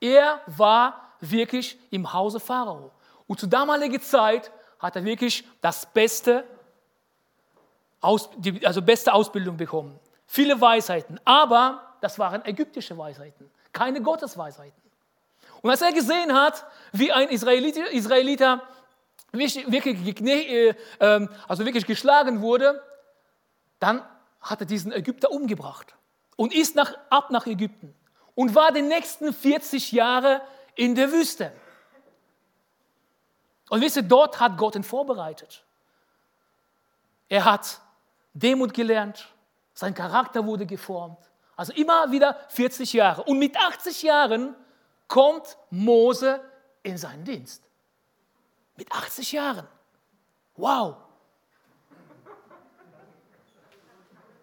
Er 0.00 0.40
war 0.46 1.12
wirklich 1.20 1.78
im 1.90 2.12
Hause 2.12 2.40
Pharao. 2.40 2.90
Und 3.30 3.38
zu 3.38 3.46
damaliger 3.46 4.00
Zeit 4.00 4.50
hat 4.80 4.96
er 4.96 5.04
wirklich 5.04 5.46
das 5.60 5.86
beste, 5.86 6.42
also 8.00 8.82
beste 8.82 9.12
Ausbildung 9.12 9.56
bekommen. 9.56 10.00
Viele 10.26 10.60
Weisheiten, 10.60 11.20
aber 11.24 11.94
das 12.00 12.18
waren 12.18 12.44
ägyptische 12.44 12.98
Weisheiten, 12.98 13.48
keine 13.72 14.02
Gottesweisheiten. 14.02 14.82
Und 15.62 15.70
als 15.70 15.80
er 15.80 15.92
gesehen 15.92 16.34
hat, 16.34 16.66
wie 16.90 17.12
ein 17.12 17.28
Israeliter, 17.28 17.88
Israeliter 17.92 18.62
wirklich, 19.30 20.20
äh, 20.22 20.74
ähm, 20.98 21.28
also 21.46 21.64
wirklich 21.64 21.86
geschlagen 21.86 22.40
wurde, 22.40 22.82
dann 23.78 24.02
hat 24.40 24.58
er 24.58 24.66
diesen 24.66 24.90
Ägypter 24.90 25.30
umgebracht 25.30 25.94
und 26.34 26.52
ist 26.52 26.74
nach, 26.74 26.94
ab 27.10 27.30
nach 27.30 27.46
Ägypten 27.46 27.94
und 28.34 28.56
war 28.56 28.72
die 28.72 28.82
nächsten 28.82 29.32
40 29.32 29.92
Jahre 29.92 30.42
in 30.74 30.96
der 30.96 31.12
Wüste. 31.12 31.52
Und 33.70 33.80
wisst 33.80 33.96
ihr, 33.96 34.02
dort 34.02 34.40
hat 34.40 34.58
Gott 34.58 34.74
ihn 34.74 34.82
vorbereitet. 34.82 35.64
Er 37.28 37.44
hat 37.44 37.80
Demut 38.34 38.74
gelernt, 38.74 39.28
sein 39.72 39.94
Charakter 39.94 40.44
wurde 40.44 40.66
geformt. 40.66 41.18
Also 41.56 41.72
immer 41.74 42.10
wieder 42.10 42.36
40 42.48 42.92
Jahre. 42.92 43.22
Und 43.22 43.38
mit 43.38 43.56
80 43.56 44.02
Jahren 44.02 44.56
kommt 45.06 45.56
Mose 45.70 46.40
in 46.82 46.98
seinen 46.98 47.24
Dienst. 47.24 47.62
Mit 48.76 48.90
80 48.90 49.32
Jahren. 49.32 49.68
Wow. 50.56 50.96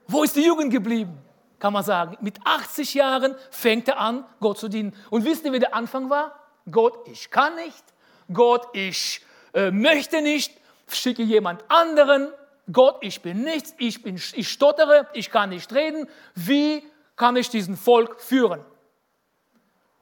Wo 0.07 0.23
ist 0.23 0.35
die 0.35 0.45
Jugend 0.45 0.71
geblieben? 0.71 1.21
Kann 1.59 1.73
man 1.73 1.83
sagen. 1.83 2.17
Mit 2.21 2.39
80 2.45 2.93
Jahren 2.93 3.35
fängt 3.51 3.89
er 3.89 3.99
an, 3.99 4.23
Gott 4.39 4.57
zu 4.57 4.69
dienen. 4.69 4.95
Und 5.09 5.25
wisst 5.25 5.43
ihr, 5.43 5.51
wie 5.51 5.59
der 5.59 5.75
Anfang 5.75 6.09
war? 6.09 6.39
Gott, 6.71 7.07
ich 7.07 7.29
kann 7.29 7.55
nicht, 7.55 7.83
Gott, 8.31 8.67
ich 8.73 9.21
äh, 9.53 9.71
möchte 9.71 10.21
nicht, 10.21 10.53
schicke 10.87 11.23
jemand 11.23 11.63
anderen. 11.69 12.29
Gott, 12.71 12.97
ich 13.01 13.21
bin 13.21 13.43
nichts, 13.43 13.73
ich, 13.77 14.01
bin, 14.03 14.15
ich 14.15 14.49
stottere, 14.49 15.07
ich 15.13 15.31
kann 15.31 15.49
nicht 15.49 15.73
reden. 15.73 16.07
Wie 16.35 16.83
kann 17.15 17.35
ich 17.35 17.49
diesen 17.49 17.77
Volk 17.77 18.21
führen? 18.21 18.63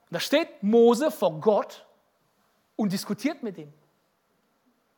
Da 0.10 0.20
steht 0.20 0.64
Mose 0.64 1.12
vor 1.12 1.40
Gott 1.40 1.86
und 2.76 2.92
diskutiert 2.92 3.44
mit 3.44 3.58
ihm. 3.58 3.72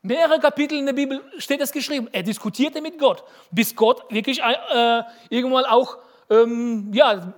Mehrere 0.01 0.39
Kapitel 0.39 0.77
in 0.77 0.85
der 0.85 0.93
Bibel 0.93 1.21
steht 1.37 1.59
es 1.59 1.71
geschrieben. 1.71 2.07
Er 2.11 2.23
diskutierte 2.23 2.81
mit 2.81 2.97
Gott, 2.97 3.23
bis 3.51 3.75
Gott 3.75 4.03
wirklich 4.09 4.41
äh, 4.41 5.03
irgendwann 5.29 5.65
auch, 5.65 5.97
ähm, 6.29 6.91
ja, 6.93 7.33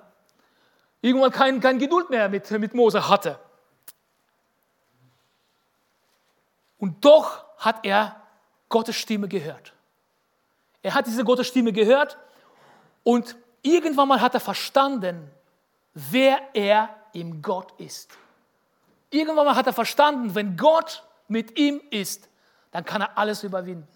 irgendwann 1.02 1.32
kein, 1.32 1.60
kein 1.60 1.80
Geduld 1.80 2.10
mehr 2.10 2.30
mit, 2.30 2.52
mit 2.52 2.74
Mose 2.74 3.10
hatte. 3.10 3.40
Und 6.80 7.06
doch 7.06 7.46
hat 7.58 7.86
er 7.86 8.16
Gottes 8.70 8.96
Stimme 8.96 9.28
gehört. 9.28 9.74
Er 10.82 10.94
hat 10.94 11.08
diese 11.08 11.24
Gottes 11.24 11.48
Stimme 11.48 11.74
gehört 11.74 12.18
und 13.04 13.36
irgendwann 13.62 14.08
mal 14.08 14.22
hat 14.22 14.34
er 14.34 14.40
verstanden, 14.40 15.30
wer 15.94 16.40
er 16.54 16.90
im 17.14 17.42
Gott 17.42 17.74
ist. 17.80 18.10
Irgendwann 19.10 19.46
mal 19.46 19.56
hat 19.56 19.68
er 19.68 19.74
verstanden, 19.74 20.36
wenn 20.36 20.56
Gott 20.56 21.04
mit 21.28 21.60
ihm 21.60 21.82
ist, 21.90 22.30
dann 22.72 22.86
kann 22.86 23.02
er 23.02 23.18
alles 23.18 23.44
überwinden. 23.44 23.88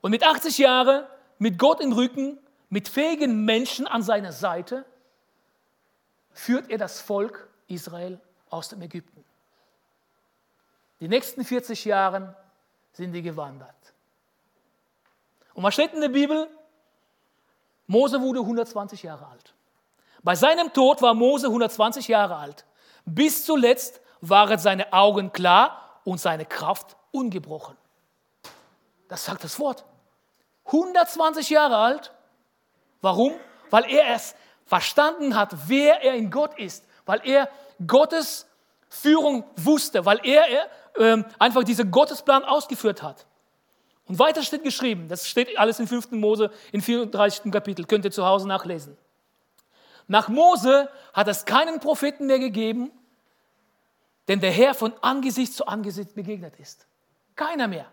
Und 0.00 0.10
mit 0.10 0.22
80 0.24 0.58
Jahren, 0.58 1.06
mit 1.38 1.58
Gott 1.58 1.80
im 1.80 1.92
Rücken, 1.92 2.38
mit 2.68 2.88
fähigen 2.88 3.44
Menschen 3.44 3.86
an 3.86 4.02
seiner 4.02 4.32
Seite, 4.32 4.84
führt 6.32 6.68
er 6.70 6.78
das 6.78 7.00
Volk 7.00 7.48
Israel 7.68 8.20
aus 8.50 8.68
dem 8.68 8.82
Ägypten. 8.82 9.23
Die 11.00 11.08
nächsten 11.08 11.44
40 11.44 11.84
Jahre 11.84 12.36
sind 12.92 13.12
die 13.12 13.22
gewandert. 13.22 13.74
Und 15.54 15.62
was 15.62 15.74
steht 15.74 15.92
in 15.92 16.00
der 16.00 16.08
Bibel? 16.08 16.48
Mose 17.86 18.20
wurde 18.20 18.40
120 18.40 19.02
Jahre 19.02 19.26
alt. 19.26 19.54
Bei 20.22 20.34
seinem 20.34 20.72
Tod 20.72 21.02
war 21.02 21.14
Mose 21.14 21.46
120 21.46 22.08
Jahre 22.08 22.36
alt. 22.36 22.64
Bis 23.04 23.44
zuletzt 23.44 24.00
waren 24.20 24.58
seine 24.58 24.92
Augen 24.92 25.32
klar 25.32 26.00
und 26.04 26.18
seine 26.18 26.46
Kraft 26.46 26.96
ungebrochen. 27.10 27.76
Das 29.08 29.24
sagt 29.24 29.44
das 29.44 29.58
Wort. 29.60 29.84
120 30.66 31.50
Jahre 31.50 31.76
alt. 31.76 32.12
Warum? 33.02 33.34
Weil 33.70 33.84
er 33.90 34.14
es 34.14 34.34
verstanden 34.64 35.36
hat, 35.36 35.68
wer 35.68 36.02
er 36.02 36.14
in 36.14 36.30
Gott 36.30 36.58
ist. 36.58 36.86
Weil 37.04 37.20
er 37.24 37.50
Gottes 37.86 38.46
Führung 38.88 39.44
wusste. 39.56 40.06
Weil 40.06 40.20
er 40.24 40.70
ähm, 40.98 41.24
einfach 41.38 41.64
diesen 41.64 41.90
Gottesplan 41.90 42.44
ausgeführt 42.44 43.02
hat. 43.02 43.26
Und 44.06 44.18
weiter 44.18 44.42
steht 44.42 44.62
geschrieben, 44.62 45.08
das 45.08 45.28
steht 45.28 45.58
alles 45.58 45.80
in 45.80 45.86
5. 45.86 46.10
Mose, 46.12 46.50
in 46.72 46.82
34. 46.82 47.50
Kapitel, 47.50 47.86
könnt 47.86 48.04
ihr 48.04 48.10
zu 48.10 48.26
Hause 48.26 48.46
nachlesen. 48.46 48.96
Nach 50.06 50.28
Mose 50.28 50.90
hat 51.14 51.28
es 51.28 51.44
keinen 51.44 51.80
Propheten 51.80 52.26
mehr 52.26 52.38
gegeben, 52.38 52.90
denn 54.28 54.40
der 54.40 54.50
Herr 54.50 54.74
von 54.74 54.92
Angesicht 55.00 55.54
zu 55.54 55.66
Angesicht 55.66 56.14
begegnet 56.14 56.54
ist. 56.58 56.86
Keiner 57.34 57.66
mehr. 57.66 57.86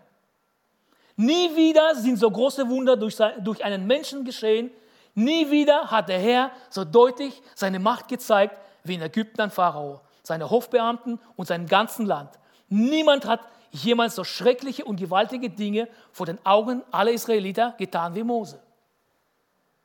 Nie 1.16 1.54
wieder 1.56 1.94
sind 1.94 2.18
so 2.18 2.30
große 2.30 2.68
Wunder 2.68 2.96
durch, 2.96 3.16
durch 3.40 3.64
einen 3.64 3.86
Menschen 3.86 4.24
geschehen. 4.24 4.70
Nie 5.14 5.50
wieder 5.50 5.90
hat 5.90 6.08
der 6.08 6.18
Herr 6.18 6.50
so 6.70 6.84
deutlich 6.84 7.42
seine 7.54 7.78
Macht 7.78 8.08
gezeigt 8.08 8.56
wie 8.84 8.94
in 8.94 9.02
Ägypten 9.02 9.40
an 9.40 9.50
Pharao, 9.50 10.00
seine 10.22 10.48
Hofbeamten 10.48 11.18
und 11.36 11.46
seinem 11.46 11.66
ganzen 11.66 12.06
Land. 12.06 12.30
Niemand 12.74 13.26
hat 13.26 13.46
jemals 13.70 14.14
so 14.14 14.24
schreckliche 14.24 14.86
und 14.86 14.96
gewaltige 14.96 15.50
Dinge 15.50 15.88
vor 16.10 16.24
den 16.24 16.44
Augen 16.46 16.82
aller 16.90 17.10
Israeliter 17.10 17.74
getan 17.76 18.14
wie 18.14 18.22
Mose. 18.22 18.62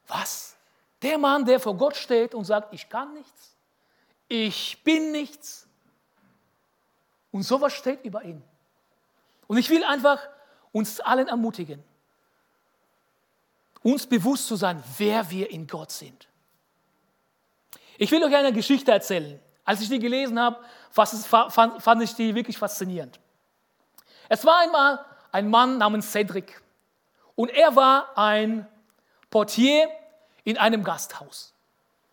Was? 0.07 0.55
Der 1.01 1.17
Mann, 1.17 1.43
der 1.43 1.59
vor 1.59 1.75
Gott 1.75 1.97
steht 1.97 2.33
und 2.33 2.45
sagt, 2.45 2.73
ich 2.73 2.87
kann 2.87 3.13
nichts, 3.13 3.57
ich 4.29 4.81
bin 4.85 5.11
nichts. 5.11 5.67
Und 7.31 7.43
sowas 7.43 7.73
steht 7.73 8.05
über 8.05 8.23
ihn. 8.23 8.41
Und 9.47 9.57
ich 9.57 9.69
will 9.69 9.83
einfach 9.83 10.25
uns 10.71 11.01
allen 11.01 11.27
ermutigen, 11.27 11.83
uns 13.83 14.07
bewusst 14.07 14.47
zu 14.47 14.55
sein, 14.55 14.81
wer 14.97 15.29
wir 15.29 15.51
in 15.51 15.67
Gott 15.67 15.91
sind. 15.91 16.29
Ich 17.97 18.09
will 18.11 18.23
euch 18.23 18.33
eine 18.33 18.53
Geschichte 18.53 18.93
erzählen. 18.93 19.41
Als 19.67 19.81
ich 19.81 19.89
die 19.89 19.99
gelesen 19.99 20.39
habe, 20.39 20.57
fand 20.91 22.01
ich 22.01 22.15
die 22.15 22.33
wirklich 22.33 22.57
faszinierend. 22.57 23.19
Es 24.29 24.45
war 24.45 24.59
einmal 24.59 25.03
ein 25.33 25.49
Mann 25.49 25.77
namens 25.77 26.09
Cedric 26.09 26.61
und 27.35 27.51
er 27.51 27.75
war 27.75 28.17
ein 28.17 28.65
Portier 29.29 29.89
in 30.45 30.57
einem 30.57 30.85
Gasthaus. 30.85 31.53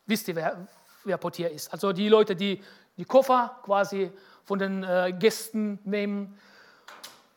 Wisst 0.05 0.27
ihr, 0.27 0.35
wer, 0.35 0.67
wer 1.05 1.17
Portier 1.17 1.49
ist? 1.49 1.73
Also 1.73 1.93
die 1.93 2.09
Leute, 2.09 2.35
die 2.35 2.61
die 2.97 3.05
Koffer 3.05 3.61
quasi 3.63 4.11
von 4.43 4.59
den 4.59 4.83
äh, 4.83 5.15
Gästen 5.17 5.79
nehmen, 5.85 6.37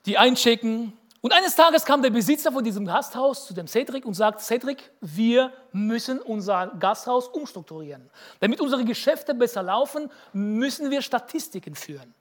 die 0.08 0.18
einchecken. 0.18 0.98
Und 1.22 1.34
eines 1.34 1.56
Tages 1.56 1.84
kam 1.84 2.02
der 2.02 2.12
Besitzer 2.12 2.52
von 2.52 2.64
diesem 2.64 2.86
Gasthaus 2.86 3.48
zu 3.48 3.54
dem 3.54 3.68
Cedric 3.68 4.06
und 4.06 4.14
sagt, 4.14 4.42
Cedric, 4.42 4.92
wir 5.02 5.52
müssen 5.72 6.20
unser 6.20 6.68
Gasthaus 6.80 7.28
umstrukturieren. 7.28 8.10
Damit 8.40 8.62
unsere 8.62 8.86
Geschäfte 8.86 9.34
besser 9.34 9.64
laufen, 9.64 10.12
müssen 10.32 10.92
wir 10.92 11.02
Statistiken 11.02 11.74
führen. 11.76 12.14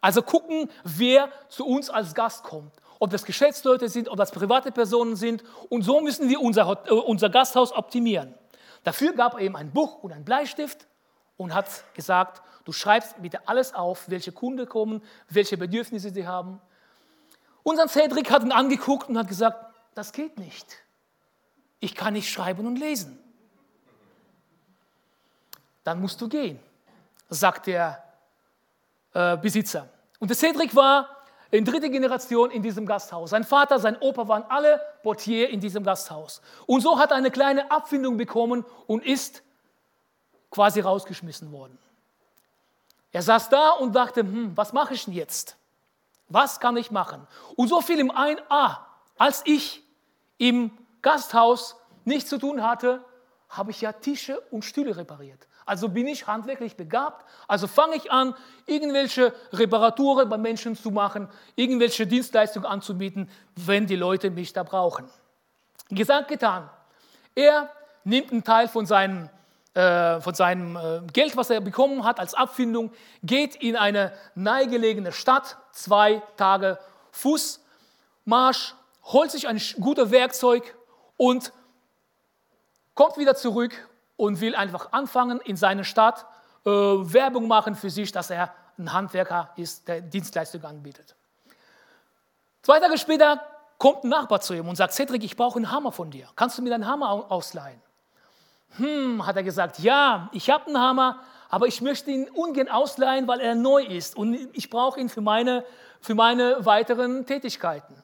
Also 0.00 0.22
gucken, 0.22 0.68
wer 0.82 1.30
zu 1.48 1.64
uns 1.64 1.88
als 1.88 2.14
Gast 2.14 2.42
kommt. 2.42 2.72
Ob 2.98 3.10
das 3.10 3.24
Geschäftsleute 3.24 3.88
sind, 3.88 4.08
ob 4.08 4.16
das 4.16 4.32
private 4.32 4.72
Personen 4.72 5.14
sind. 5.14 5.44
Und 5.68 5.82
so 5.82 6.00
müssen 6.00 6.28
wir 6.28 6.40
unser, 6.40 6.84
äh, 6.86 6.92
unser 6.92 7.30
Gasthaus 7.30 7.72
optimieren. 7.72 8.34
Dafür 8.82 9.12
gab 9.12 9.34
er 9.34 9.40
ihm 9.40 9.54
ein 9.54 9.72
Buch 9.72 10.02
und 10.02 10.12
einen 10.12 10.24
Bleistift 10.24 10.88
und 11.36 11.54
hat 11.54 11.66
gesagt, 11.94 12.42
du 12.64 12.72
schreibst 12.72 13.22
bitte 13.22 13.46
alles 13.46 13.74
auf, 13.74 14.08
welche 14.08 14.32
Kunden 14.32 14.68
kommen, 14.68 15.02
welche 15.28 15.56
Bedürfnisse 15.56 16.10
sie 16.10 16.26
haben. 16.26 16.60
Unser 17.62 17.88
Cedric 17.88 18.30
hat 18.30 18.42
ihn 18.42 18.52
angeguckt 18.52 19.08
und 19.08 19.18
hat 19.18 19.28
gesagt, 19.28 19.72
das 19.94 20.12
geht 20.12 20.38
nicht. 20.38 20.66
Ich 21.80 21.94
kann 21.94 22.14
nicht 22.14 22.30
schreiben 22.30 22.66
und 22.66 22.76
lesen. 22.76 23.18
Dann 25.84 26.00
musst 26.00 26.20
du 26.20 26.28
gehen, 26.28 26.60
sagt 27.28 27.66
der 27.66 28.02
äh, 29.14 29.36
Besitzer. 29.36 29.88
Und 30.18 30.28
der 30.28 30.36
Cedric 30.36 30.74
war 30.74 31.08
in 31.50 31.64
dritter 31.64 31.88
Generation 31.88 32.50
in 32.50 32.62
diesem 32.62 32.86
Gasthaus. 32.86 33.30
Sein 33.30 33.44
Vater, 33.44 33.78
sein 33.78 33.96
Opa 34.00 34.26
waren 34.26 34.44
alle 34.48 34.80
Portier 35.02 35.50
in 35.50 35.60
diesem 35.60 35.84
Gasthaus. 35.84 36.40
Und 36.66 36.80
so 36.80 36.98
hat 36.98 37.10
er 37.10 37.16
eine 37.16 37.30
kleine 37.30 37.70
Abfindung 37.70 38.16
bekommen 38.16 38.64
und 38.86 39.04
ist 39.04 39.42
quasi 40.50 40.80
rausgeschmissen 40.80 41.52
worden. 41.52 41.78
Er 43.10 43.22
saß 43.22 43.50
da 43.50 43.70
und 43.72 43.94
dachte, 43.94 44.20
hm, 44.20 44.56
was 44.56 44.72
mache 44.72 44.94
ich 44.94 45.04
denn 45.04 45.14
jetzt? 45.14 45.56
Was 46.32 46.60
kann 46.60 46.76
ich 46.76 46.90
machen? 46.90 47.26
Und 47.56 47.68
so 47.68 47.80
fiel 47.80 48.00
ihm 48.00 48.10
ein, 48.10 48.38
ah, 48.48 48.86
als 49.18 49.42
ich 49.44 49.82
im 50.38 50.70
Gasthaus 51.02 51.76
nichts 52.04 52.30
zu 52.30 52.38
tun 52.38 52.62
hatte, 52.62 53.04
habe 53.48 53.70
ich 53.70 53.82
ja 53.82 53.92
Tische 53.92 54.40
und 54.50 54.64
Stühle 54.64 54.96
repariert. 54.96 55.46
Also 55.66 55.88
bin 55.88 56.08
ich 56.08 56.26
handwerklich 56.26 56.76
begabt. 56.76 57.24
Also 57.46 57.66
fange 57.66 57.96
ich 57.96 58.10
an, 58.10 58.34
irgendwelche 58.66 59.34
Reparaturen 59.52 60.28
bei 60.28 60.38
Menschen 60.38 60.74
zu 60.74 60.90
machen, 60.90 61.28
irgendwelche 61.54 62.06
Dienstleistungen 62.06 62.66
anzubieten, 62.66 63.30
wenn 63.54 63.86
die 63.86 63.96
Leute 63.96 64.30
mich 64.30 64.52
da 64.52 64.62
brauchen. 64.62 65.08
Gesagt, 65.90 66.28
getan. 66.28 66.68
Er 67.34 67.70
nimmt 68.04 68.32
einen 68.32 68.42
Teil 68.42 68.68
von 68.68 68.86
seinem, 68.86 69.28
äh, 69.74 70.20
von 70.20 70.34
seinem 70.34 70.76
äh, 70.76 71.00
Geld, 71.12 71.36
was 71.36 71.48
er 71.50 71.60
bekommen 71.60 72.04
hat 72.04 72.20
als 72.20 72.34
Abfindung, 72.34 72.92
geht 73.22 73.56
in 73.56 73.76
eine 73.76 74.12
nahegelegene 74.34 75.12
Stadt, 75.12 75.56
zwei 75.72 76.22
Tage 76.36 76.78
Fußmarsch, 77.12 78.74
holt 79.04 79.30
sich 79.30 79.48
ein 79.48 79.60
gutes 79.80 80.10
Werkzeug 80.10 80.76
und 81.16 81.52
kommt 82.94 83.16
wieder 83.16 83.34
zurück 83.34 83.88
und 84.16 84.40
will 84.40 84.54
einfach 84.54 84.92
anfangen, 84.92 85.40
in 85.40 85.56
seiner 85.56 85.84
Stadt 85.84 86.26
äh, 86.64 86.70
Werbung 86.70 87.48
machen 87.48 87.74
für 87.74 87.90
sich, 87.90 88.12
dass 88.12 88.30
er 88.30 88.52
ein 88.78 88.92
Handwerker 88.92 89.52
ist, 89.56 89.88
der 89.88 90.00
Dienstleistungen 90.00 90.66
anbietet. 90.66 91.16
Zwei 92.62 92.78
Tage 92.78 92.98
später 92.98 93.40
kommt 93.78 94.04
ein 94.04 94.10
Nachbar 94.10 94.40
zu 94.40 94.54
ihm 94.54 94.68
und 94.68 94.76
sagt, 94.76 94.92
Cedric, 94.92 95.24
ich 95.24 95.36
brauche 95.36 95.56
einen 95.56 95.70
Hammer 95.70 95.92
von 95.92 96.10
dir. 96.10 96.28
Kannst 96.36 96.58
du 96.58 96.62
mir 96.62 96.70
deinen 96.70 96.86
Hammer 96.86 97.30
ausleihen? 97.30 97.80
Hm, 98.76 99.26
hat 99.26 99.36
er 99.36 99.42
gesagt, 99.42 99.78
ja, 99.78 100.28
ich 100.32 100.50
habe 100.50 100.66
einen 100.66 100.78
Hammer, 100.78 101.20
aber 101.48 101.66
ich 101.66 101.82
möchte 101.82 102.10
ihn 102.10 102.28
ungern 102.30 102.68
ausleihen, 102.68 103.28
weil 103.28 103.40
er 103.40 103.54
neu 103.54 103.82
ist 103.82 104.16
und 104.16 104.34
ich 104.54 104.70
brauche 104.70 104.98
ihn 104.98 105.08
für 105.08 105.20
meine, 105.20 105.64
für 106.00 106.14
meine 106.14 106.64
weiteren 106.64 107.26
Tätigkeiten. 107.26 107.94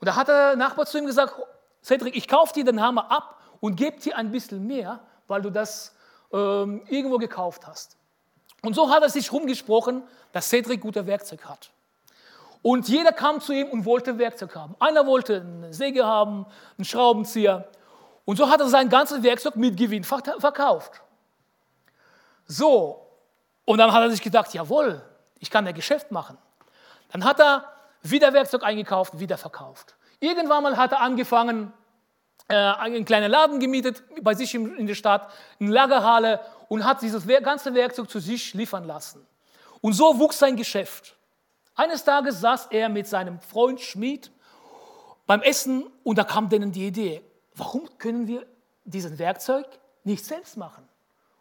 Und 0.00 0.06
da 0.06 0.16
hat 0.16 0.28
der 0.28 0.56
Nachbar 0.56 0.86
zu 0.86 0.98
ihm 0.98 1.06
gesagt, 1.06 1.34
Cedric, 1.82 2.16
ich 2.16 2.28
kaufe 2.28 2.54
dir 2.54 2.64
den 2.64 2.80
Hammer 2.80 3.10
ab 3.10 3.38
und 3.60 3.76
gebe 3.76 4.00
dir 4.00 4.16
ein 4.16 4.30
bisschen 4.30 4.66
mehr, 4.66 5.00
weil 5.26 5.42
du 5.42 5.50
das 5.50 5.94
ähm, 6.32 6.82
irgendwo 6.88 7.18
gekauft 7.18 7.66
hast. 7.66 7.96
Und 8.62 8.74
so 8.74 8.90
hat 8.90 9.02
er 9.02 9.08
sich 9.08 9.32
rumgesprochen, 9.32 10.02
dass 10.32 10.48
Cedric 10.48 10.80
gute 10.80 11.06
Werkzeug 11.06 11.44
hat. 11.44 11.70
Und 12.62 12.88
jeder 12.88 13.12
kam 13.12 13.40
zu 13.40 13.52
ihm 13.52 13.68
und 13.68 13.84
wollte 13.84 14.18
Werkzeug 14.18 14.54
haben. 14.56 14.74
Einer 14.80 15.06
wollte 15.06 15.40
eine 15.40 15.72
Säge 15.72 16.04
haben, 16.04 16.46
einen 16.76 16.84
Schraubenzieher. 16.84 17.68
Und 18.28 18.36
so 18.36 18.50
hat 18.50 18.60
er 18.60 18.68
sein 18.68 18.90
ganzes 18.90 19.22
Werkzeug 19.22 19.56
mit 19.56 19.74
Gewinn 19.74 20.04
verkauft. 20.04 21.00
So, 22.44 23.06
und 23.64 23.78
dann 23.78 23.90
hat 23.90 24.02
er 24.02 24.10
sich 24.10 24.20
gedacht, 24.20 24.52
jawohl, 24.52 25.00
ich 25.38 25.50
kann 25.50 25.66
ein 25.66 25.72
Geschäft 25.72 26.10
machen. 26.10 26.36
Dann 27.10 27.24
hat 27.24 27.40
er 27.40 27.64
wieder 28.02 28.34
Werkzeug 28.34 28.64
eingekauft, 28.64 29.18
wieder 29.18 29.38
verkauft. 29.38 29.96
Irgendwann 30.20 30.62
mal 30.62 30.76
hat 30.76 30.92
er 30.92 31.00
angefangen, 31.00 31.72
äh, 32.48 32.54
einen 32.54 33.06
kleinen 33.06 33.30
Laden 33.30 33.60
gemietet 33.60 34.02
bei 34.20 34.34
sich 34.34 34.54
in 34.54 34.86
der 34.86 34.94
Stadt, 34.94 35.32
eine 35.58 35.70
Lagerhalle 35.70 36.40
und 36.68 36.84
hat 36.84 37.00
dieses 37.00 37.26
ganze 37.26 37.72
Werkzeug 37.72 38.10
zu 38.10 38.20
sich 38.20 38.52
liefern 38.52 38.84
lassen. 38.84 39.26
Und 39.80 39.94
so 39.94 40.18
wuchs 40.18 40.38
sein 40.38 40.54
Geschäft. 40.54 41.16
Eines 41.74 42.04
Tages 42.04 42.42
saß 42.42 42.66
er 42.72 42.90
mit 42.90 43.06
seinem 43.06 43.40
Freund 43.40 43.80
Schmied 43.80 44.30
beim 45.26 45.40
Essen 45.40 45.86
und 46.04 46.18
da 46.18 46.24
kam 46.24 46.50
denen 46.50 46.72
die 46.72 46.88
Idee, 46.88 47.24
warum 47.58 47.88
können 47.98 48.26
wir 48.26 48.46
diesen 48.84 49.18
Werkzeug 49.18 49.66
nicht 50.04 50.24
selbst 50.24 50.56
machen? 50.56 50.88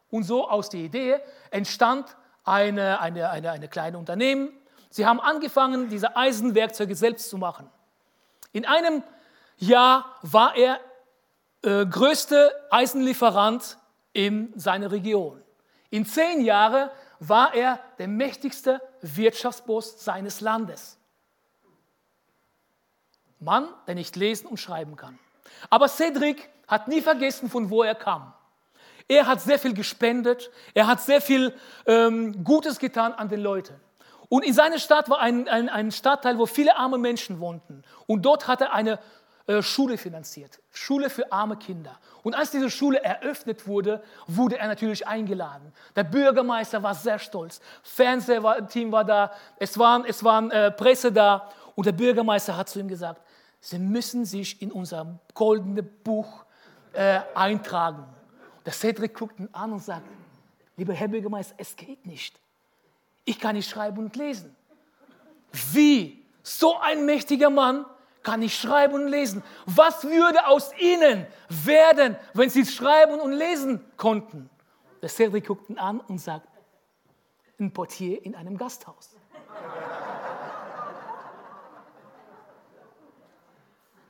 Und 0.10 0.24
so 0.24 0.50
aus 0.50 0.70
der 0.70 0.82
Idee 0.82 1.20
entstand 1.52 2.16
eine, 2.44 3.00
eine, 3.02 3.30
eine, 3.30 3.52
eine 3.52 3.68
kleine 3.68 3.98
Unternehmen. 3.98 4.52
Sie 4.90 5.06
haben 5.06 5.20
angefangen, 5.20 5.90
diese 5.90 6.16
Eisenwerkzeuge 6.16 6.96
selbst 6.96 7.30
zu 7.30 7.38
machen. 7.38 7.70
In 8.54 8.66
einem 8.66 9.04
Jahr 9.58 10.18
war 10.22 10.56
er 10.56 10.80
äh, 11.62 11.86
größte 11.86 12.52
Eisenlieferant 12.72 13.78
in 14.14 14.58
seiner 14.58 14.92
Region. 14.92 15.44
In 15.90 16.06
zehn 16.06 16.42
Jahren 16.42 16.90
war 17.20 17.54
er 17.54 17.80
der 17.98 18.08
mächtigste 18.08 18.82
Wirtschaftsboss 19.02 20.04
seines 20.04 20.42
Landes. 20.42 20.98
Mann, 23.40 23.68
der 23.86 23.96
nicht 23.96 24.16
lesen 24.16 24.48
und 24.48 24.58
schreiben 24.58 24.96
kann. 24.96 25.20
Aber 25.70 25.88
Cedric 25.88 26.50
hat 26.68 26.88
nie 26.88 27.02
vergessen, 27.02 27.50
von 27.50 27.70
wo 27.70 27.84
er 27.84 27.96
kam. 27.96 28.34
Er 29.08 29.26
hat 29.26 29.42
sehr 29.42 29.58
viel 29.58 29.74
gespendet, 29.74 30.52
er 30.74 30.88
hat 30.88 31.02
sehr 31.02 31.22
viel 31.22 31.54
ähm, 31.86 32.44
Gutes 32.44 32.78
getan 32.78 33.14
an 33.14 33.30
den 33.30 33.40
Leuten. 33.40 33.74
Und 34.30 34.44
in 34.44 34.54
seiner 34.54 34.80
Stadt 34.80 35.10
war 35.10 35.20
ein, 35.20 35.48
ein, 35.48 35.70
ein 35.70 35.92
Stadtteil, 35.92 36.38
wo 36.38 36.46
viele 36.46 36.76
arme 36.76 36.98
Menschen 36.98 37.40
wohnten. 37.40 37.84
Und 38.06 38.24
dort 38.24 38.48
hat 38.48 38.60
er 38.60 38.74
eine 38.74 39.00
äh, 39.48 39.62
Schule 39.62 39.98
finanziert, 39.98 40.60
Schule 40.74 41.10
für 41.10 41.32
arme 41.32 41.56
Kinder. 41.56 41.98
Und 42.22 42.36
als 42.36 42.52
diese 42.52 42.70
Schule 42.70 43.02
eröffnet 43.02 43.66
wurde, 43.66 44.04
wurde 44.28 44.58
er 44.58 44.68
natürlich 44.68 45.08
eingeladen. 45.08 45.72
Der 45.96 46.04
Bürgermeister 46.04 46.84
war 46.84 46.94
sehr 46.94 47.18
stolz, 47.18 47.62
Fernsehteam 47.84 48.92
war 48.92 49.06
da, 49.06 49.32
es 49.58 49.80
waren, 49.80 50.04
es 50.04 50.22
waren 50.26 50.52
äh, 50.52 50.72
Presse 50.72 51.14
da 51.14 51.50
und 51.76 51.86
der 51.86 51.94
Bürgermeister 51.94 52.58
hat 52.58 52.68
zu 52.68 52.80
ihm 52.82 52.90
gesagt, 52.90 53.22
Sie 53.70 53.80
müssen 53.80 54.24
sich 54.24 54.62
in 54.62 54.72
unser 54.72 55.20
goldenes 55.34 55.84
Buch 56.02 56.46
äh, 56.94 57.20
eintragen. 57.36 58.06
Der 58.66 58.72
Cedric 58.72 59.14
guckt 59.14 59.42
ihn 59.42 59.50
an 59.52 59.74
und 59.74 59.84
sagt, 59.84 60.06
lieber 60.78 60.94
Herr 60.94 61.10
Bürgermeister, 61.10 61.56
es 61.58 61.76
geht 61.76 62.06
nicht. 62.06 62.40
Ich 63.26 63.38
kann 63.38 63.58
nicht 63.58 63.70
schreiben 63.70 63.98
und 63.98 64.16
lesen. 64.16 64.56
Wie? 65.74 66.26
So 66.44 66.78
ein 66.80 67.06
mächtiger 67.06 67.50
Mann 67.50 67.86
kann 68.24 68.40
nicht 68.40 68.58
schreiben 68.58 68.94
und 68.94 69.10
lesen. 69.10 69.44
Was 69.66 70.06
würde 70.06 70.48
aus 70.48 70.72
ihnen 70.80 71.28
werden, 71.50 72.16
wenn 72.34 72.50
sie 72.50 72.66
schreiben 72.66 73.20
und 73.20 73.34
lesen 73.34 73.84
konnten? 73.98 74.50
Der 75.02 75.10
Cedric 75.10 75.46
guckt 75.46 75.70
ihn 75.70 75.78
an 75.78 76.00
und 76.00 76.20
sagt, 76.20 76.48
ein 77.60 77.74
Portier 77.74 78.24
in 78.24 78.34
einem 78.34 78.58
Gasthaus. 78.58 79.18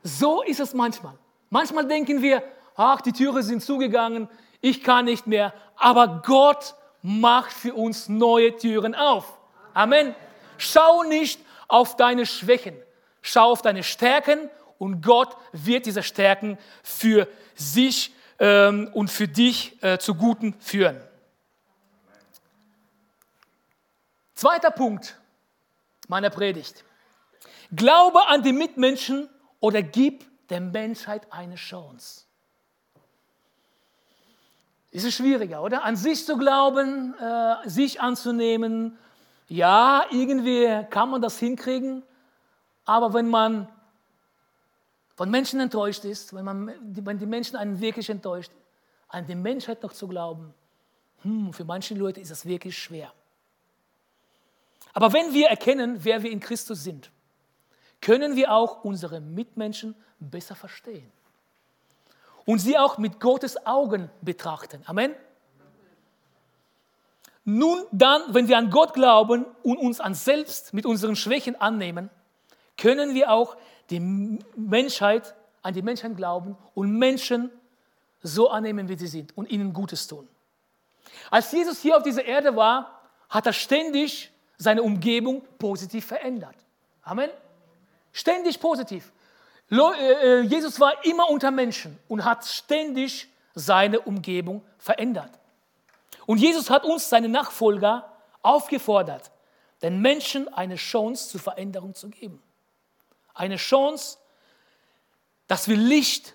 So 0.02 0.42
ist 0.42 0.60
es 0.60 0.74
manchmal. 0.74 1.14
Manchmal 1.50 1.86
denken 1.86 2.22
wir, 2.22 2.42
ach, 2.76 3.00
die 3.00 3.12
Türen 3.12 3.42
sind 3.42 3.62
zugegangen, 3.62 4.28
ich 4.60 4.82
kann 4.82 5.04
nicht 5.04 5.26
mehr. 5.26 5.52
Aber 5.76 6.22
Gott 6.24 6.74
macht 7.02 7.52
für 7.52 7.74
uns 7.74 8.08
neue 8.08 8.56
Türen 8.56 8.94
auf. 8.94 9.38
Amen. 9.74 10.14
Schau 10.56 11.04
nicht 11.04 11.40
auf 11.68 11.96
deine 11.96 12.26
Schwächen. 12.26 12.76
Schau 13.22 13.52
auf 13.52 13.62
deine 13.62 13.82
Stärken 13.82 14.50
und 14.78 15.02
Gott 15.02 15.36
wird 15.52 15.86
diese 15.86 16.02
Stärken 16.02 16.58
für 16.82 17.28
sich 17.54 18.12
ähm, 18.38 18.90
und 18.92 19.10
für 19.10 19.28
dich 19.28 19.82
äh, 19.82 19.98
zu 19.98 20.14
Guten 20.14 20.54
führen. 20.60 21.00
Zweiter 24.34 24.70
Punkt 24.70 25.18
meiner 26.06 26.30
Predigt. 26.30 26.84
Glaube 27.74 28.26
an 28.28 28.42
die 28.42 28.52
Mitmenschen 28.52 29.28
oder 29.60 29.82
gib 29.82 30.24
der 30.48 30.60
Menschheit 30.60 31.32
eine 31.32 31.56
Chance. 31.56 32.24
Ist 34.90 35.04
es 35.04 35.14
schwieriger, 35.14 35.62
oder? 35.62 35.84
An 35.84 35.96
sich 35.96 36.24
zu 36.24 36.38
glauben, 36.38 37.14
äh, 37.18 37.68
sich 37.68 38.00
anzunehmen. 38.00 38.96
Ja, 39.48 40.04
irgendwie 40.10 40.84
kann 40.90 41.10
man 41.10 41.20
das 41.20 41.38
hinkriegen, 41.38 42.02
aber 42.84 43.12
wenn 43.12 43.28
man 43.28 43.68
von 45.14 45.30
Menschen 45.30 45.60
enttäuscht 45.60 46.04
ist, 46.04 46.34
wenn, 46.34 46.44
man, 46.44 46.72
wenn 46.80 47.18
die 47.18 47.26
Menschen 47.26 47.56
einen 47.56 47.80
wirklich 47.80 48.08
enttäuscht, 48.08 48.52
an 49.08 49.26
die 49.26 49.34
Menschheit 49.34 49.82
noch 49.82 49.92
zu 49.92 50.06
glauben, 50.06 50.54
hm, 51.22 51.52
für 51.52 51.64
manche 51.64 51.94
Leute 51.94 52.20
ist 52.20 52.30
das 52.30 52.46
wirklich 52.46 52.78
schwer. 52.78 53.12
Aber 54.92 55.12
wenn 55.12 55.32
wir 55.34 55.48
erkennen, 55.48 56.02
wer 56.04 56.22
wir 56.22 56.30
in 56.30 56.40
Christus 56.40 56.84
sind, 56.84 57.10
können 58.08 58.36
wir 58.36 58.52
auch 58.52 58.84
unsere 58.84 59.20
Mitmenschen 59.20 59.94
besser 60.18 60.54
verstehen 60.54 61.12
und 62.46 62.58
sie 62.58 62.78
auch 62.78 62.96
mit 62.96 63.20
Gottes 63.20 63.66
Augen 63.66 64.08
betrachten. 64.22 64.80
Amen. 64.86 65.14
Nun 67.44 67.84
dann, 67.92 68.22
wenn 68.32 68.48
wir 68.48 68.56
an 68.56 68.70
Gott 68.70 68.94
glauben 68.94 69.44
und 69.62 69.76
uns 69.76 70.00
an 70.00 70.14
selbst 70.14 70.72
mit 70.72 70.86
unseren 70.86 71.16
Schwächen 71.16 71.54
annehmen, 71.60 72.08
können 72.78 73.12
wir 73.12 73.30
auch 73.30 73.58
die 73.90 74.00
Menschheit, 74.00 75.34
an 75.60 75.74
die 75.74 75.82
Menschheit 75.82 76.16
glauben 76.16 76.56
und 76.72 76.90
Menschen 76.92 77.50
so 78.22 78.48
annehmen, 78.48 78.88
wie 78.88 78.96
sie 78.96 79.08
sind 79.08 79.36
und 79.36 79.50
ihnen 79.50 79.74
Gutes 79.74 80.06
tun. 80.06 80.26
Als 81.30 81.52
Jesus 81.52 81.82
hier 81.82 81.98
auf 81.98 82.04
dieser 82.04 82.24
Erde 82.24 82.56
war, 82.56 83.02
hat 83.28 83.44
er 83.44 83.52
ständig 83.52 84.32
seine 84.56 84.82
Umgebung 84.82 85.42
positiv 85.58 86.06
verändert. 86.06 86.56
Amen. 87.02 87.28
Ständig 88.12 88.60
positiv. 88.60 89.12
Äh, 89.70 89.76
äh, 89.76 90.40
Jesus 90.40 90.80
war 90.80 91.04
immer 91.04 91.28
unter 91.28 91.50
Menschen 91.50 91.98
und 92.08 92.24
hat 92.24 92.44
ständig 92.46 93.28
seine 93.54 94.00
Umgebung 94.00 94.64
verändert. 94.78 95.38
Und 96.26 96.38
Jesus 96.38 96.70
hat 96.70 96.84
uns, 96.84 97.08
seine 97.08 97.28
Nachfolger, 97.28 98.12
aufgefordert, 98.42 99.30
den 99.82 100.00
Menschen 100.00 100.52
eine 100.52 100.76
Chance 100.76 101.30
zur 101.30 101.40
Veränderung 101.40 101.94
zu 101.94 102.08
geben. 102.08 102.42
Eine 103.34 103.56
Chance, 103.56 104.18
dass 105.46 105.68
wir 105.68 105.76
Licht 105.76 106.34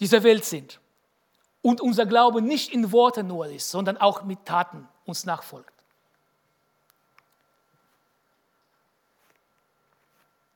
dieser 0.00 0.22
Welt 0.22 0.44
sind 0.44 0.80
und 1.62 1.80
unser 1.80 2.06
Glaube 2.06 2.42
nicht 2.42 2.72
in 2.72 2.92
Worten 2.92 3.26
nur 3.26 3.46
ist, 3.46 3.70
sondern 3.70 3.96
auch 3.96 4.22
mit 4.22 4.44
Taten 4.44 4.88
uns 5.04 5.24
nachfolgt. 5.24 5.75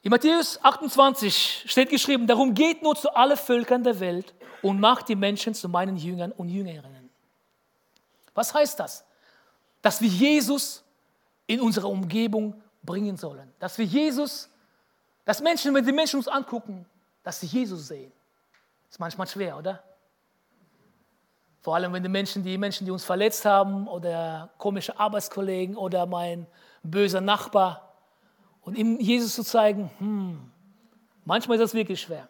In 0.03 0.11
Matthäus 0.11 0.59
28 0.63 1.65
steht 1.67 1.91
geschrieben, 1.91 2.27
darum 2.27 2.55
geht 2.55 2.83
nur 2.83 2.97
zu 2.97 3.15
allen 3.15 3.37
Völkern 3.37 3.85
der 3.85 4.01
Welt 4.01 4.35
und 4.63 4.81
macht 4.81 5.09
die 5.09 5.17
Menschen 5.17 5.53
zu 5.53 5.69
meinen 5.69 5.97
Jüngern 5.97 6.33
und 6.33 6.49
Jüngerinnen. 6.49 7.11
Was 8.35 8.55
heißt 8.55 8.81
das? 8.81 9.05
Dass 9.83 10.01
wir 10.01 10.09
Jesus 10.09 10.83
in 11.47 11.61
unsere 11.61 11.89
Umgebung 11.89 12.63
bringen 12.83 13.17
sollen. 13.17 13.53
Dass 13.59 13.77
wir 13.77 13.85
Jesus, 13.85 14.49
dass 15.25 15.41
Menschen, 15.41 15.75
wenn 15.75 15.85
die 15.85 15.93
Menschen 15.93 16.17
uns 16.17 16.29
angucken, 16.29 16.87
dass 17.23 17.41
sie 17.41 17.47
Jesus 17.47 17.89
sehen. 17.89 18.13
Ist 18.89 18.99
manchmal 18.99 19.27
schwer, 19.27 19.59
oder? 19.59 19.83
Vor 21.61 21.75
allem, 21.75 21.93
wenn 21.93 22.03
die 22.03 22.09
Menschen, 22.09 22.43
die 22.43 22.57
Menschen, 22.57 22.87
die 22.87 22.91
uns 22.91 23.05
verletzt 23.05 23.45
haben, 23.45 23.87
oder 23.87 24.49
komische 24.57 24.99
Arbeitskollegen 24.99 25.77
oder 25.77 26.07
mein 26.07 26.47
böser 26.83 27.21
Nachbar, 27.21 27.90
und 28.63 28.77
ihm 28.77 29.01
Jesus 29.01 29.35
zu 29.35 29.43
zeigen, 29.43 29.91
hm, 29.99 30.51
manchmal 31.25 31.57
ist 31.57 31.63
das 31.63 31.75
wirklich 31.75 32.01
schwer. 32.01 32.29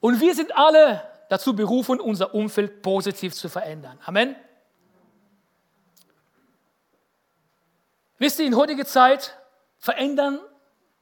Und 0.00 0.20
wir 0.20 0.34
sind 0.34 0.56
alle 0.56 1.02
dazu 1.28 1.54
berufen, 1.54 2.00
unser 2.00 2.34
Umfeld 2.34 2.82
positiv 2.82 3.34
zu 3.34 3.48
verändern. 3.48 3.98
Amen. 4.04 4.36
Wisst 8.18 8.38
ihr, 8.38 8.46
in 8.46 8.56
heutiger 8.56 8.84
Zeit 8.84 9.36
verändern 9.78 10.38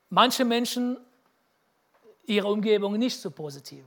manche 0.08 0.44
Menschen 0.44 0.96
ihre 2.24 2.48
Umgebung 2.48 2.98
nicht 2.98 3.20
so 3.20 3.30
positiv. 3.30 3.84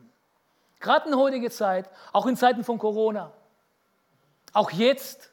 Gerade 0.79 1.09
in 1.09 1.15
heutiger 1.15 1.49
Zeit, 1.49 1.89
auch 2.11 2.25
in 2.25 2.35
Zeiten 2.35 2.63
von 2.63 2.77
Corona, 2.77 3.31
auch 4.51 4.71
jetzt. 4.71 5.31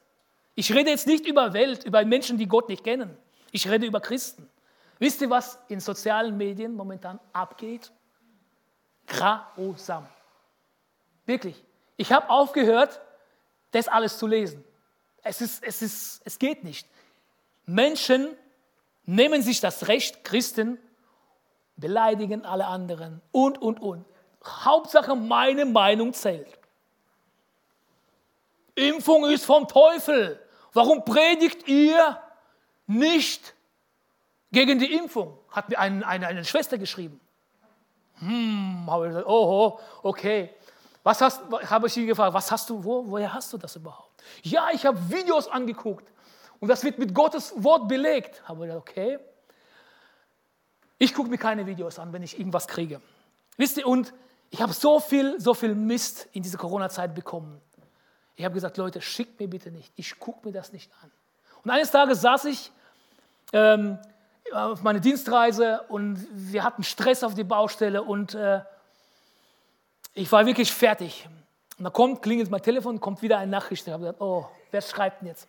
Ich 0.55 0.73
rede 0.73 0.89
jetzt 0.89 1.07
nicht 1.07 1.25
über 1.25 1.53
Welt, 1.53 1.83
über 1.83 2.03
Menschen, 2.05 2.37
die 2.37 2.47
Gott 2.47 2.69
nicht 2.69 2.83
kennen. 2.83 3.17
Ich 3.51 3.69
rede 3.69 3.85
über 3.85 3.99
Christen. 3.99 4.49
Wisst 4.99 5.21
ihr, 5.21 5.29
was 5.29 5.57
in 5.67 5.79
sozialen 5.79 6.37
Medien 6.37 6.75
momentan 6.75 7.19
abgeht? 7.33 7.91
Grausam. 9.07 10.07
Wirklich. 11.25 11.63
Ich 11.97 12.11
habe 12.11 12.29
aufgehört, 12.29 13.01
das 13.71 13.87
alles 13.87 14.17
zu 14.17 14.27
lesen. 14.27 14.63
Es, 15.23 15.41
ist, 15.41 15.63
es, 15.63 15.81
ist, 15.81 16.21
es 16.23 16.39
geht 16.39 16.63
nicht. 16.63 16.87
Menschen 17.65 18.35
nehmen 19.05 19.41
sich 19.41 19.59
das 19.59 19.87
Recht, 19.87 20.23
Christen 20.23 20.77
beleidigen 21.77 22.45
alle 22.45 22.67
anderen 22.67 23.21
und, 23.31 23.61
und, 23.61 23.79
und. 23.81 24.05
Hauptsache, 24.43 25.15
meine 25.15 25.65
Meinung 25.65 26.13
zählt. 26.13 26.47
Impfung 28.75 29.29
ist 29.29 29.45
vom 29.45 29.67
Teufel. 29.67 30.39
Warum 30.73 31.03
predigt 31.03 31.67
ihr 31.67 32.17
nicht 32.97 33.53
gegen 34.51 34.79
die 34.79 34.93
Impfung, 34.93 35.37
hat 35.49 35.69
mir 35.69 35.79
eine, 35.79 36.05
eine, 36.05 36.27
eine 36.27 36.45
Schwester 36.45 36.77
geschrieben. 36.77 37.19
Hm, 38.15 38.85
habe 38.87 39.05
ich 39.05 39.09
gesagt, 39.09 39.27
oh, 39.27 39.79
okay. 40.03 40.49
Was 41.03 41.21
hast, 41.21 41.41
habe 41.69 41.87
ich 41.87 41.93
sie 41.93 42.05
gefragt, 42.05 42.33
was 42.33 42.51
hast 42.51 42.69
du, 42.69 42.83
wo, 42.83 43.09
woher 43.09 43.33
hast 43.33 43.51
du 43.53 43.57
das 43.57 43.75
überhaupt? 43.75 44.21
Ja, 44.43 44.69
ich 44.71 44.85
habe 44.85 44.99
Videos 45.09 45.47
angeguckt 45.47 46.11
und 46.59 46.67
das 46.67 46.83
wird 46.83 46.99
mit 46.99 47.15
Gottes 47.15 47.53
Wort 47.57 47.87
belegt. 47.87 48.47
Habe 48.47 48.65
ich 48.65 48.67
gesagt, 48.71 48.89
okay. 48.89 49.19
Ich 50.99 51.15
gucke 51.15 51.29
mir 51.29 51.39
keine 51.39 51.65
Videos 51.65 51.97
an, 51.97 52.13
wenn 52.13 52.21
ich 52.21 52.37
irgendwas 52.37 52.67
kriege. 52.67 53.01
Wisst 53.57 53.77
ihr, 53.77 53.87
und 53.87 54.13
ich 54.51 54.61
habe 54.61 54.73
so 54.73 54.99
viel, 54.99 55.39
so 55.39 55.55
viel 55.55 55.73
Mist 55.73 56.27
in 56.33 56.43
dieser 56.43 56.59
Corona-Zeit 56.59 57.15
bekommen. 57.15 57.59
Ich 58.35 58.45
habe 58.45 58.53
gesagt, 58.53 58.77
Leute, 58.77 59.01
schickt 59.01 59.39
mir 59.39 59.47
bitte 59.47 59.71
nicht. 59.71 59.91
Ich 59.95 60.19
gucke 60.19 60.47
mir 60.47 60.53
das 60.53 60.71
nicht 60.71 60.91
an. 61.01 61.11
Und 61.63 61.71
eines 61.71 61.89
Tages 61.89 62.21
saß 62.21 62.45
ich 62.45 62.71
ähm, 63.53 63.99
auf 64.53 64.83
meine 64.83 65.01
Dienstreise 65.01 65.81
und 65.87 66.25
wir 66.31 66.63
hatten 66.63 66.83
Stress 66.83 67.23
auf 67.23 67.33
die 67.33 67.43
Baustelle 67.43 68.03
und 68.03 68.35
äh, 68.35 68.61
ich 70.13 70.31
war 70.31 70.45
wirklich 70.45 70.71
fertig. 70.71 71.27
Und 71.77 71.85
da 71.85 71.89
kommt, 71.89 72.21
klingelt 72.21 72.49
mein 72.49 72.61
Telefon, 72.61 72.99
kommt 72.99 73.21
wieder 73.21 73.37
eine 73.37 73.49
Nachricht. 73.49 73.87
Ich 73.87 73.93
habe 73.93 74.03
gesagt, 74.03 74.21
oh, 74.21 74.45
wer 74.71 74.81
schreibt 74.81 75.21
denn 75.21 75.29
jetzt? 75.29 75.47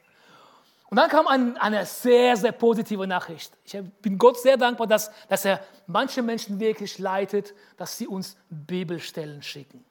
Und 0.88 0.96
dann 0.96 1.08
kam 1.08 1.26
ein, 1.26 1.56
eine 1.56 1.86
sehr, 1.86 2.36
sehr 2.36 2.52
positive 2.52 3.06
Nachricht. 3.06 3.52
Ich 3.64 3.78
bin 4.02 4.18
Gott 4.18 4.38
sehr 4.38 4.58
dankbar, 4.58 4.86
dass, 4.86 5.10
dass 5.26 5.44
er 5.46 5.60
manche 5.86 6.22
Menschen 6.22 6.60
wirklich 6.60 6.98
leitet, 6.98 7.54
dass 7.78 7.96
sie 7.96 8.06
uns 8.06 8.36
Bibelstellen 8.50 9.42
schicken. 9.42 9.84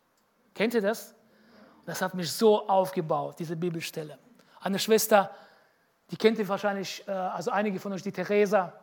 Kennt 0.54 0.76
ihr 0.76 0.82
das? 0.82 1.16
Das 1.88 2.02
hat 2.04 2.14
mich 2.14 2.32
so 2.32 2.68
aufgebaut, 2.68 3.38
diese 3.40 3.56
Bibelstelle. 3.56 4.20
Eine 4.60 4.78
Schwester 4.78 5.32
die 6.12 6.18
kennt 6.18 6.38
ihr 6.38 6.48
wahrscheinlich, 6.48 7.04
äh, 7.08 7.12
also 7.12 7.52
einige 7.52 7.80
von 7.80 7.94
euch, 7.94 8.04
die 8.04 8.12
Theresa, 8.12 8.74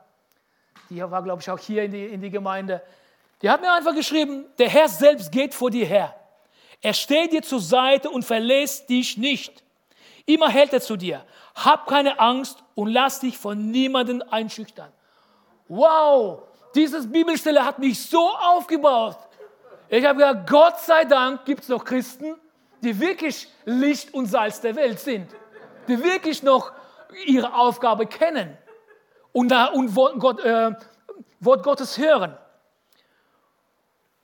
die 0.88 1.02
war, 1.02 1.22
glaube 1.22 1.42
ich, 1.42 1.50
auch 1.50 1.58
hier 1.58 1.84
in 1.84 1.92
die, 1.92 2.06
in 2.06 2.20
die 2.22 2.30
Gemeinde. 2.30 2.82
Die 3.42 3.50
hat 3.50 3.60
mir 3.60 3.72
einfach 3.72 3.94
geschrieben, 3.94 4.46
der 4.58 4.68
Herr 4.68 4.88
selbst 4.88 5.30
geht 5.30 5.54
vor 5.54 5.70
dir 5.70 5.86
her. 5.86 6.14
Er 6.80 6.94
steht 6.94 7.32
dir 7.32 7.42
zur 7.42 7.60
Seite 7.60 8.08
und 8.08 8.24
verlässt 8.24 8.88
dich 8.88 9.16
nicht. 9.16 9.62
Immer 10.24 10.48
hält 10.48 10.72
er 10.72 10.80
zu 10.80 10.96
dir. 10.96 11.24
Hab 11.54 11.86
keine 11.86 12.18
Angst 12.18 12.62
und 12.74 12.88
lass 12.88 13.20
dich 13.20 13.36
von 13.36 13.70
niemandem 13.70 14.22
einschüchtern. 14.30 14.92
Wow, 15.68 16.42
dieses 16.74 17.10
Bibelstelle 17.10 17.64
hat 17.64 17.78
mich 17.78 18.00
so 18.00 18.30
aufgebaut. 18.30 19.18
Ich 19.88 20.04
habe 20.04 20.18
gesagt, 20.18 20.48
Gott 20.48 20.80
sei 20.80 21.04
Dank 21.04 21.44
gibt 21.44 21.62
es 21.62 21.68
noch 21.68 21.84
Christen, 21.84 22.36
die 22.80 22.98
wirklich 22.98 23.48
Licht 23.64 24.14
und 24.14 24.26
Salz 24.26 24.60
der 24.60 24.76
Welt 24.76 25.00
sind. 25.00 25.28
Die 25.88 26.02
wirklich 26.02 26.42
noch 26.42 26.72
ihre 27.26 27.54
Aufgabe 27.54 28.06
kennen 28.06 28.56
und, 29.32 29.48
da, 29.48 29.66
und 29.66 29.94
Wort, 29.94 30.18
Gott, 30.18 30.40
äh, 30.40 30.72
Wort 31.40 31.62
Gottes 31.62 31.98
hören. 31.98 32.36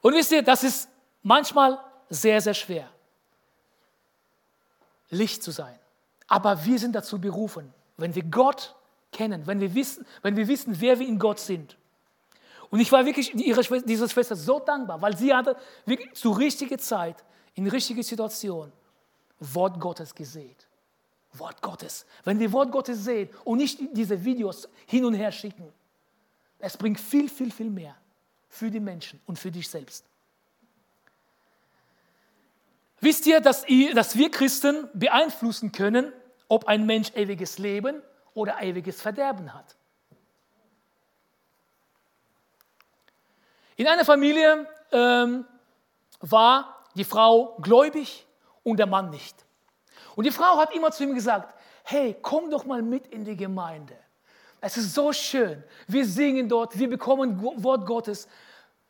Und 0.00 0.14
wisst 0.14 0.32
ihr, 0.32 0.42
das 0.42 0.64
ist 0.64 0.88
manchmal 1.22 1.78
sehr, 2.10 2.40
sehr 2.40 2.54
schwer, 2.54 2.88
Licht 5.10 5.42
zu 5.42 5.50
sein. 5.50 5.78
Aber 6.26 6.64
wir 6.64 6.78
sind 6.78 6.94
dazu 6.94 7.20
berufen, 7.20 7.72
wenn 7.96 8.14
wir 8.14 8.24
Gott 8.24 8.74
kennen, 9.12 9.46
wenn 9.46 9.60
wir 9.60 9.74
wissen, 9.74 10.06
wenn 10.22 10.36
wir 10.36 10.48
wissen 10.48 10.80
wer 10.80 10.98
wir 10.98 11.06
in 11.06 11.18
Gott 11.18 11.38
sind. 11.38 11.76
Und 12.70 12.80
ich 12.80 12.90
war 12.90 13.06
wirklich 13.06 13.32
ihre 13.34 13.62
Schwester, 13.62 13.86
dieser 13.86 14.08
Schwester 14.08 14.34
so 14.34 14.58
dankbar, 14.58 15.00
weil 15.00 15.16
sie 15.16 15.32
hatte 15.32 15.56
wirklich 15.86 16.12
zur 16.14 16.36
richtigen 16.36 16.78
Zeit, 16.78 17.24
in 17.54 17.68
richtige 17.68 18.02
Situation, 18.02 18.72
Wort 19.38 19.78
Gottes 19.78 20.14
gesehen. 20.14 20.56
Wort 21.38 21.60
Gottes. 21.62 22.06
Wenn 22.24 22.40
ihr 22.40 22.52
Wort 22.52 22.70
Gottes 22.70 23.04
seht 23.04 23.30
und 23.44 23.58
nicht 23.58 23.78
diese 23.92 24.24
Videos 24.24 24.68
hin 24.86 25.04
und 25.04 25.14
her 25.14 25.32
schicken, 25.32 25.72
es 26.58 26.76
bringt 26.76 27.00
viel, 27.00 27.28
viel, 27.28 27.50
viel 27.50 27.70
mehr 27.70 27.96
für 28.48 28.70
die 28.70 28.80
Menschen 28.80 29.20
und 29.26 29.38
für 29.38 29.50
dich 29.50 29.68
selbst. 29.68 30.04
Wisst 33.00 33.26
ihr, 33.26 33.40
dass, 33.40 33.68
ihr, 33.68 33.94
dass 33.94 34.16
wir 34.16 34.30
Christen 34.30 34.88
beeinflussen 34.94 35.72
können, 35.72 36.12
ob 36.48 36.66
ein 36.66 36.86
Mensch 36.86 37.12
ewiges 37.14 37.58
Leben 37.58 38.00
oder 38.32 38.62
ewiges 38.62 39.02
Verderben 39.02 39.52
hat? 39.52 39.76
In 43.76 43.86
einer 43.88 44.04
Familie 44.04 44.66
ähm, 44.92 45.44
war 46.20 46.86
die 46.94 47.04
Frau 47.04 47.56
gläubig 47.60 48.26
und 48.62 48.78
der 48.78 48.86
Mann 48.86 49.10
nicht. 49.10 49.43
Und 50.16 50.24
die 50.24 50.30
Frau 50.30 50.58
hat 50.58 50.74
immer 50.74 50.90
zu 50.90 51.04
ihm 51.04 51.14
gesagt, 51.14 51.54
hey, 51.84 52.16
komm 52.22 52.50
doch 52.50 52.64
mal 52.64 52.82
mit 52.82 53.06
in 53.08 53.24
die 53.24 53.36
Gemeinde. 53.36 53.94
Es 54.60 54.76
ist 54.76 54.94
so 54.94 55.12
schön. 55.12 55.62
Wir 55.86 56.06
singen 56.06 56.48
dort, 56.48 56.78
wir 56.78 56.88
bekommen 56.88 57.42
Wort 57.42 57.86
Gottes. 57.86 58.26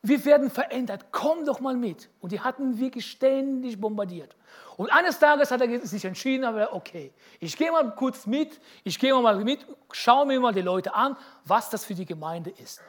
Wir 0.02 0.24
werden 0.24 0.50
verändert. 0.50 1.06
Komm 1.10 1.44
doch 1.44 1.60
mal 1.60 1.74
mit. 1.74 2.10
Und 2.20 2.30
die 2.30 2.40
hatten 2.40 2.78
wirklich 2.78 3.10
ständig 3.10 3.80
bombardiert. 3.80 4.36
Und 4.76 4.92
eines 4.92 5.18
Tages 5.18 5.50
hat 5.50 5.60
er 5.60 5.86
sich 5.86 6.04
entschieden, 6.04 6.44
aber 6.44 6.72
okay, 6.74 7.12
ich 7.40 7.56
gehe 7.56 7.72
mal 7.72 7.94
kurz 7.94 8.26
mit, 8.26 8.60
ich 8.84 8.98
gehe 8.98 9.14
mal 9.14 9.42
mit, 9.42 9.66
schaue 9.92 10.26
mir 10.26 10.38
mal 10.40 10.52
die 10.52 10.60
Leute 10.62 10.94
an, 10.94 11.16
was 11.44 11.70
das 11.70 11.84
für 11.84 11.94
die 11.94 12.06
Gemeinde 12.06 12.50
ist. 12.50 12.80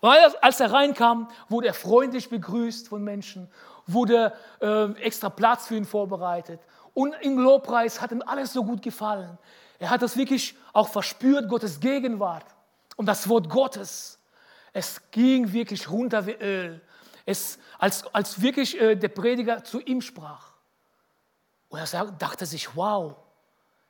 Und 0.00 0.10
als 0.42 0.60
er 0.60 0.70
reinkam, 0.70 1.28
wurde 1.48 1.68
er 1.68 1.74
freundlich 1.74 2.28
begrüßt 2.28 2.88
von 2.88 3.02
Menschen, 3.02 3.50
wurde 3.86 4.32
äh, 4.60 4.92
extra 5.00 5.30
Platz 5.30 5.66
für 5.66 5.76
ihn 5.76 5.84
vorbereitet. 5.84 6.60
Und 6.94 7.14
im 7.20 7.38
Lobpreis 7.38 8.00
hat 8.00 8.12
ihm 8.12 8.22
alles 8.24 8.52
so 8.52 8.64
gut 8.64 8.80
gefallen. 8.80 9.36
Er 9.80 9.90
hat 9.90 10.00
das 10.00 10.16
wirklich 10.16 10.56
auch 10.72 10.88
verspürt, 10.88 11.48
Gottes 11.48 11.80
Gegenwart. 11.80 12.46
Und 12.96 13.06
das 13.06 13.28
Wort 13.28 13.50
Gottes, 13.50 14.18
es 14.72 15.10
ging 15.10 15.52
wirklich 15.52 15.90
runter 15.90 16.26
wie 16.26 16.34
Öl. 16.34 16.80
Es, 17.26 17.58
als, 17.78 18.06
als 18.14 18.40
wirklich 18.40 18.80
äh, 18.80 18.94
der 18.94 19.08
Prediger 19.08 19.64
zu 19.64 19.80
ihm 19.80 20.00
sprach. 20.00 20.52
Und 21.68 21.80
er 21.80 22.04
dachte 22.12 22.46
sich, 22.46 22.76
wow, 22.76 23.16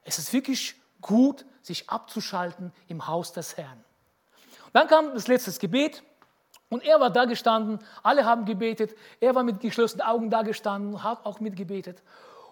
es 0.03 0.19
ist 0.19 0.33
wirklich 0.33 0.75
gut, 1.03 1.45
sich 1.61 1.91
abzuschalten 1.91 2.73
im 2.89 3.07
Haus 3.07 3.33
des 3.33 3.59
Herrn. 3.59 3.85
Dann 4.73 4.89
kam 4.89 5.13
das 5.13 5.29
letzte 5.29 5.53
Gebet 5.59 6.03
und 6.71 6.83
er 6.83 6.99
war 7.01 7.11
da 7.11 7.27
gestanden, 7.27 7.79
alle 8.03 8.25
haben 8.25 8.47
gebetet, 8.47 8.97
er 9.21 9.35
war 9.35 9.43
mit 9.43 9.61
geschlossenen 9.61 10.07
Augen 10.07 10.31
da 10.31 10.43
gestanden, 10.43 11.03
hat 11.03 11.27
auch 11.27 11.41
mitgebetet 11.41 12.03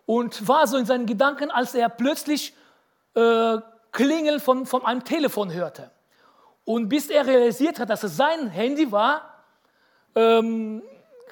und 0.07 0.47
war 0.49 0.67
so 0.67 0.77
in 0.77 0.87
seinen 0.87 1.07
Gedanken, 1.07 1.51
als 1.51 1.75
er 1.75 1.89
plötzlich 1.89 2.55
äh, 3.15 3.59
Klingeln 3.93 4.41
von, 4.41 4.67
von 4.67 4.85
einem 4.85 5.05
Telefon 5.05 5.53
hörte. 5.53 5.91
Und 6.65 6.89
bis 6.89 7.09
er 7.09 7.27
realisiert 7.27 7.79
hat, 7.79 7.91
dass 7.91 8.03
es 8.03 8.17
sein 8.17 8.49
Handy 8.49 8.91
war, 8.91 9.45
ähm, 10.15 10.83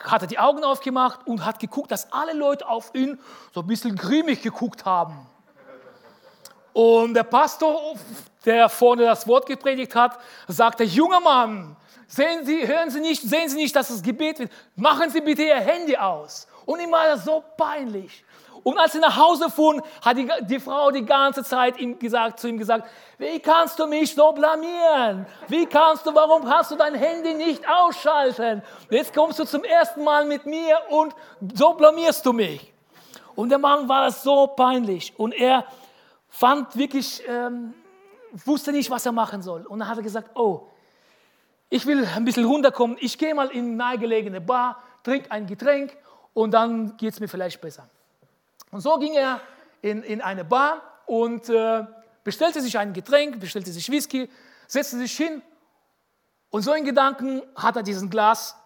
hat 0.01 0.23
er 0.23 0.29
die 0.29 0.39
Augen 0.39 0.65
aufgemacht 0.65 1.27
und 1.27 1.45
hat 1.45 1.59
geguckt, 1.59 1.91
dass 1.91 2.13
alle 2.13 2.33
Leute 2.33 2.69
auf 2.69 2.95
ihn 2.95 3.19
so 3.55 3.61
ein 3.61 3.67
bisschen 3.67 3.97
grimmig 3.97 4.43
geguckt 4.43 4.85
haben. 4.85 5.27
Und 6.73 7.15
der 7.15 7.25
Pastor, 7.25 7.95
der 8.45 8.69
vorne 8.69 9.05
das 9.05 9.27
Wort 9.27 9.47
gepredigt 9.47 9.95
hat, 9.95 10.19
sagte, 10.49 10.85
junger 10.85 11.21
Mann, 11.21 11.77
sehen 12.07 12.47
Sie, 12.47 12.67
hören 12.67 12.91
Sie 12.91 13.01
nicht, 13.01 13.23
sehen 13.23 13.49
Sie 13.49 13.57
nicht, 13.57 13.75
dass 13.75 13.89
das 13.89 14.03
Gebet 14.03 14.39
wird. 14.39 14.53
Machen 14.77 15.11
Sie 15.11 15.21
bitte 15.21 15.43
Ihr 15.43 15.57
Handy 15.57 15.97
aus. 15.97 16.47
Und 16.65 16.81
ihm 16.81 16.93
war 16.93 17.07
das 17.07 17.25
so 17.25 17.43
peinlich. 17.57 18.25
Und 18.63 18.79
als 18.79 18.93
sie 18.93 18.99
nach 18.99 19.17
Hause 19.17 19.49
fuhren, 19.51 19.83
hat 20.03 20.17
die, 20.17 20.29
die, 20.43 20.61
Frau 20.61 20.91
die 20.91 21.05
ganze 21.05 21.43
Zeit 21.43 21.79
ihm 21.79 21.99
gesagt, 21.99 22.41
zu 22.41 22.49
ihm 22.49 22.59
gesagt, 22.59 22.89
wie 23.19 23.41
kannst 23.41 23.79
du 23.79 23.87
mich 23.87 24.15
so 24.15 24.33
blamieren? 24.33 25.27
Wie 25.49 25.67
kannst 25.67 26.07
du, 26.07 26.15
warum 26.15 26.49
hast 26.49 26.71
du 26.71 26.77
dein 26.77 26.95
Handy 26.95 27.35
nicht 27.35 27.63
ausschalten? 27.69 28.63
Jetzt 28.91 29.15
kommst 29.15 29.39
du 29.39 29.45
zum 29.45 29.65
ersten 29.65 30.05
Mal 30.05 30.27
mit 30.27 30.47
mir 30.47 30.79
und 30.91 31.15
so 31.55 31.75
blamierst 31.75 32.25
du 32.27 32.33
mich. 32.33 32.73
Und 33.35 33.49
der 33.49 33.59
Mann 33.59 33.89
war 33.89 34.11
so 34.11 34.49
peinlich 34.49 35.15
und 35.17 35.33
er 35.33 35.65
fand 36.29 36.77
wirklich, 36.77 37.23
ähm, 37.27 37.75
wusste 38.33 38.73
nicht, 38.73 38.91
was 38.91 39.07
er 39.07 39.13
machen 39.13 39.43
soll. 39.43 39.67
Und 39.67 39.79
dann 39.79 39.89
hat 39.89 39.97
er 39.97 40.03
gesagt, 40.03 40.31
oh, 40.35 40.69
ich 41.71 41.87
will 41.87 42.07
ein 42.17 42.25
bisschen 42.25 42.45
runterkommen, 42.45 42.97
ich 43.01 43.17
gehe 43.17 43.35
mal 43.35 43.49
in 43.49 43.67
eine 43.67 43.77
nahegelegene 43.77 44.41
Bar, 44.41 44.83
trinke 45.05 45.31
ein 45.31 45.47
Getränk 45.47 45.97
und 46.35 46.53
dann 46.53 46.97
geht 46.97 47.15
es 47.15 47.21
mir 47.21 47.29
vielleicht 47.29 47.61
besser. 47.61 47.89
Und 48.71 48.81
so 48.81 48.99
ging 48.99 49.15
er 49.15 49.41
in, 49.83 50.03
in 50.03 50.21
eine 50.21 50.45
Bar 50.45 50.83
und 51.07 51.49
äh, 51.49 51.85
bestellte 52.25 52.61
sich 52.61 52.79
ein 52.79 52.93
Getränk, 52.93 53.41
bestellte 53.41 53.73
sich 53.73 53.91
Whisky, 53.91 54.31
setzte 54.67 54.99
sich 54.99 55.17
hin 55.17 55.43
und 56.51 56.63
so 56.63 56.73
in 56.75 56.85
Gedanken 56.85 57.43
hat 57.55 57.77
er 57.77 57.83
diesen 57.83 58.11
Glas 58.11 58.57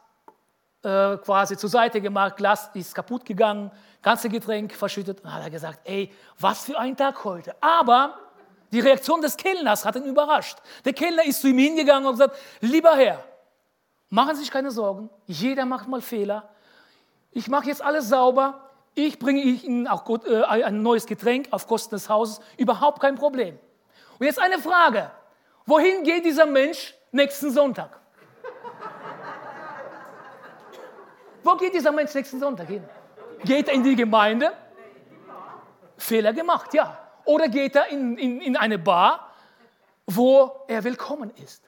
äh, 0.82 1.16
quasi 1.18 1.56
zur 1.56 1.68
Seite 1.68 2.00
gemacht, 2.00 2.36
Glas 2.36 2.70
ist 2.74 2.94
kaputt 2.94 3.24
gegangen, 3.24 3.70
ganze 4.02 4.28
Getränk 4.28 4.74
verschüttet 4.74 5.20
und 5.22 5.32
hat 5.32 5.42
er 5.42 5.50
gesagt, 5.50 5.80
ey, 5.84 6.12
was 6.38 6.64
für 6.64 6.78
ein 6.78 6.96
Tag 6.96 7.24
heute. 7.24 7.54
Aber 7.62 8.18
die 8.72 8.80
Reaktion 8.80 9.20
des 9.20 9.36
Kellners 9.36 9.84
hat 9.84 9.96
ihn 9.96 10.04
überrascht. 10.04 10.58
Der 10.84 10.94
Kellner 10.94 11.24
ist 11.24 11.42
zu 11.42 11.48
ihm 11.48 11.58
hingegangen 11.58 12.06
und 12.06 12.14
gesagt, 12.14 12.36
lieber 12.60 12.96
Herr, 12.96 13.22
machen 14.08 14.34
Sie 14.34 14.42
sich 14.42 14.50
keine 14.50 14.70
Sorgen, 14.70 15.10
jeder 15.26 15.64
macht 15.66 15.86
mal 15.86 16.00
Fehler. 16.00 16.48
Ich 17.32 17.48
mache 17.48 17.66
jetzt 17.66 17.82
alles 17.82 18.08
sauber, 18.08 18.63
ich 18.94 19.18
bringe 19.18 19.40
Ihnen 19.40 19.88
auch 19.88 20.08
äh, 20.24 20.42
ein 20.42 20.82
neues 20.82 21.06
Getränk 21.06 21.48
auf 21.50 21.66
Kosten 21.66 21.94
des 21.94 22.08
Hauses, 22.08 22.40
überhaupt 22.56 23.00
kein 23.00 23.16
Problem. 23.16 23.58
Und 24.18 24.26
jetzt 24.26 24.38
eine 24.38 24.58
Frage, 24.58 25.10
wohin 25.66 26.04
geht 26.04 26.24
dieser 26.24 26.46
Mensch 26.46 26.94
nächsten 27.10 27.50
Sonntag? 27.50 28.00
Wo 31.42 31.56
geht 31.56 31.74
dieser 31.74 31.92
Mensch 31.92 32.14
nächsten 32.14 32.40
Sonntag 32.40 32.68
hin? 32.68 32.82
Geht 33.44 33.68
er 33.68 33.74
in 33.74 33.82
die 33.82 33.96
Gemeinde? 33.96 34.52
Fehler 35.98 36.32
gemacht, 36.32 36.72
ja. 36.72 36.98
Oder 37.24 37.48
geht 37.48 37.76
er 37.76 37.88
in, 37.88 38.16
in, 38.16 38.40
in 38.40 38.56
eine 38.56 38.78
Bar, 38.78 39.30
wo 40.06 40.64
er 40.68 40.82
willkommen 40.84 41.30
ist? 41.42 41.62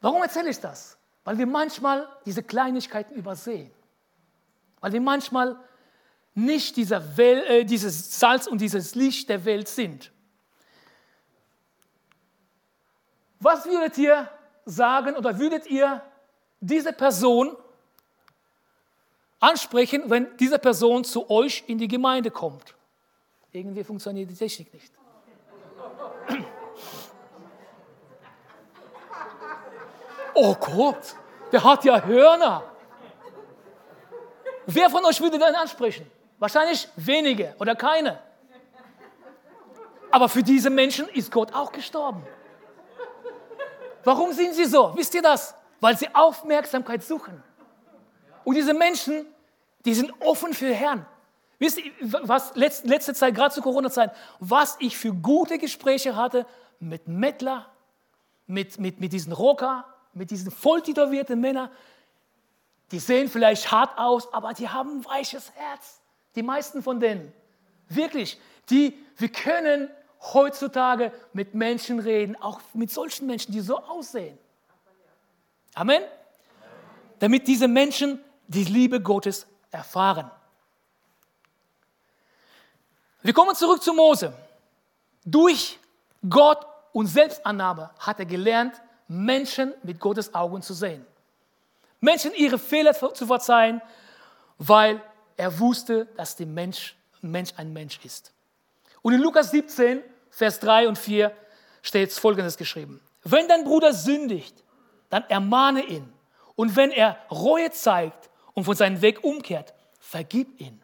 Warum 0.00 0.22
erzähle 0.22 0.50
ich 0.50 0.60
das? 0.60 0.96
Weil 1.24 1.38
wir 1.38 1.46
manchmal 1.46 2.08
diese 2.24 2.42
Kleinigkeiten 2.42 3.14
übersehen. 3.14 3.70
Weil 4.84 4.92
wir 4.92 5.00
manchmal 5.00 5.56
nicht 6.34 6.76
dieser 6.76 7.16
Welt, 7.16 7.48
äh, 7.48 7.64
dieses 7.64 8.20
Salz 8.20 8.46
und 8.46 8.60
dieses 8.60 8.94
Licht 8.94 9.30
der 9.30 9.42
Welt 9.46 9.66
sind. 9.66 10.12
Was 13.40 13.64
würdet 13.64 13.96
ihr 13.96 14.28
sagen 14.66 15.16
oder 15.16 15.38
würdet 15.38 15.66
ihr 15.68 16.02
diese 16.60 16.92
Person 16.92 17.56
ansprechen, 19.40 20.02
wenn 20.10 20.36
diese 20.36 20.58
Person 20.58 21.02
zu 21.02 21.30
euch 21.30 21.64
in 21.66 21.78
die 21.78 21.88
Gemeinde 21.88 22.30
kommt? 22.30 22.74
Irgendwie 23.52 23.84
funktioniert 23.84 24.28
die 24.28 24.36
Technik 24.36 24.70
nicht. 24.74 24.92
Oh 30.34 30.54
Gott, 30.56 31.16
der 31.52 31.64
hat 31.64 31.86
ja 31.86 32.04
Hörner. 32.04 32.73
Wer 34.66 34.90
von 34.90 35.04
euch 35.04 35.20
würde 35.20 35.38
dann 35.38 35.54
ansprechen? 35.54 36.10
Wahrscheinlich 36.38 36.88
wenige 36.96 37.54
oder 37.58 37.74
keine. 37.74 38.18
Aber 40.10 40.28
für 40.28 40.42
diese 40.42 40.70
Menschen 40.70 41.08
ist 41.08 41.30
Gott 41.30 41.52
auch 41.52 41.72
gestorben. 41.72 42.22
Warum 44.04 44.32
sind 44.32 44.54
sie 44.54 44.66
so? 44.66 44.92
Wisst 44.94 45.14
ihr 45.14 45.22
das? 45.22 45.54
Weil 45.80 45.96
sie 45.96 46.08
Aufmerksamkeit 46.14 47.02
suchen. 47.02 47.42
Und 48.44 48.54
diese 48.54 48.74
Menschen, 48.74 49.26
die 49.84 49.94
sind 49.94 50.12
offen 50.20 50.52
für 50.52 50.72
Herrn. 50.72 51.06
Wisst 51.58 51.78
ihr, 51.78 51.90
was 52.00 52.54
letzte 52.54 53.14
Zeit, 53.14 53.34
gerade 53.34 53.54
zu 53.54 53.62
Corona-Zeit, 53.62 54.12
was 54.38 54.76
ich 54.80 54.96
für 54.96 55.12
gute 55.12 55.58
Gespräche 55.58 56.14
hatte 56.14 56.46
mit 56.78 57.08
Mettler, 57.08 57.70
mit, 58.46 58.78
mit, 58.78 59.00
mit 59.00 59.12
diesen 59.12 59.32
Rocker, 59.32 59.86
mit 60.12 60.30
diesen 60.30 60.50
voll 60.50 60.82
Männern, 61.30 61.70
die 62.94 63.00
sehen 63.00 63.28
vielleicht 63.28 63.72
hart 63.72 63.98
aus, 63.98 64.32
aber 64.32 64.54
die 64.54 64.68
haben 64.68 65.00
ein 65.00 65.04
weiches 65.04 65.50
Herz. 65.56 66.00
Die 66.36 66.44
meisten 66.44 66.80
von 66.80 67.00
denen. 67.00 67.32
Wirklich. 67.88 68.38
Die, 68.70 68.96
wir 69.16 69.30
können 69.30 69.90
heutzutage 70.32 71.10
mit 71.32 71.54
Menschen 71.54 71.98
reden, 71.98 72.40
auch 72.40 72.60
mit 72.72 72.92
solchen 72.92 73.26
Menschen, 73.26 73.50
die 73.50 73.58
so 73.58 73.78
aussehen. 73.78 74.38
Amen. 75.74 76.04
Damit 77.18 77.48
diese 77.48 77.66
Menschen 77.66 78.22
die 78.46 78.62
Liebe 78.62 79.00
Gottes 79.00 79.48
erfahren. 79.72 80.30
Wir 83.22 83.32
kommen 83.32 83.56
zurück 83.56 83.82
zu 83.82 83.92
Mose. 83.92 84.32
Durch 85.24 85.80
Gott 86.30 86.64
und 86.92 87.08
Selbstannahme 87.08 87.90
hat 87.98 88.20
er 88.20 88.26
gelernt, 88.26 88.80
Menschen 89.08 89.74
mit 89.82 89.98
Gottes 89.98 90.32
Augen 90.32 90.62
zu 90.62 90.74
sehen. 90.74 91.04
Menschen 92.04 92.32
ihre 92.34 92.58
Fehler 92.58 92.94
zu 92.94 93.26
verzeihen, 93.26 93.82
weil 94.58 95.02
er 95.36 95.58
wusste, 95.58 96.06
dass 96.16 96.36
der 96.36 96.46
Mensch, 96.46 96.96
Mensch 97.20 97.52
ein 97.56 97.72
Mensch 97.72 97.98
ist. 98.04 98.32
Und 99.02 99.14
in 99.14 99.20
Lukas 99.20 99.50
17, 99.50 100.02
Vers 100.30 100.60
3 100.60 100.88
und 100.88 100.98
4 100.98 101.32
steht 101.82 102.12
Folgendes 102.12 102.56
geschrieben. 102.56 103.00
Wenn 103.24 103.48
dein 103.48 103.64
Bruder 103.64 103.92
sündigt, 103.92 104.62
dann 105.10 105.24
ermahne 105.28 105.84
ihn. 105.84 106.12
Und 106.54 106.76
wenn 106.76 106.90
er 106.90 107.18
Reue 107.30 107.70
zeigt 107.70 108.30
und 108.52 108.64
von 108.64 108.76
seinem 108.76 109.00
Weg 109.02 109.24
umkehrt, 109.24 109.74
vergib 109.98 110.60
ihn. 110.60 110.80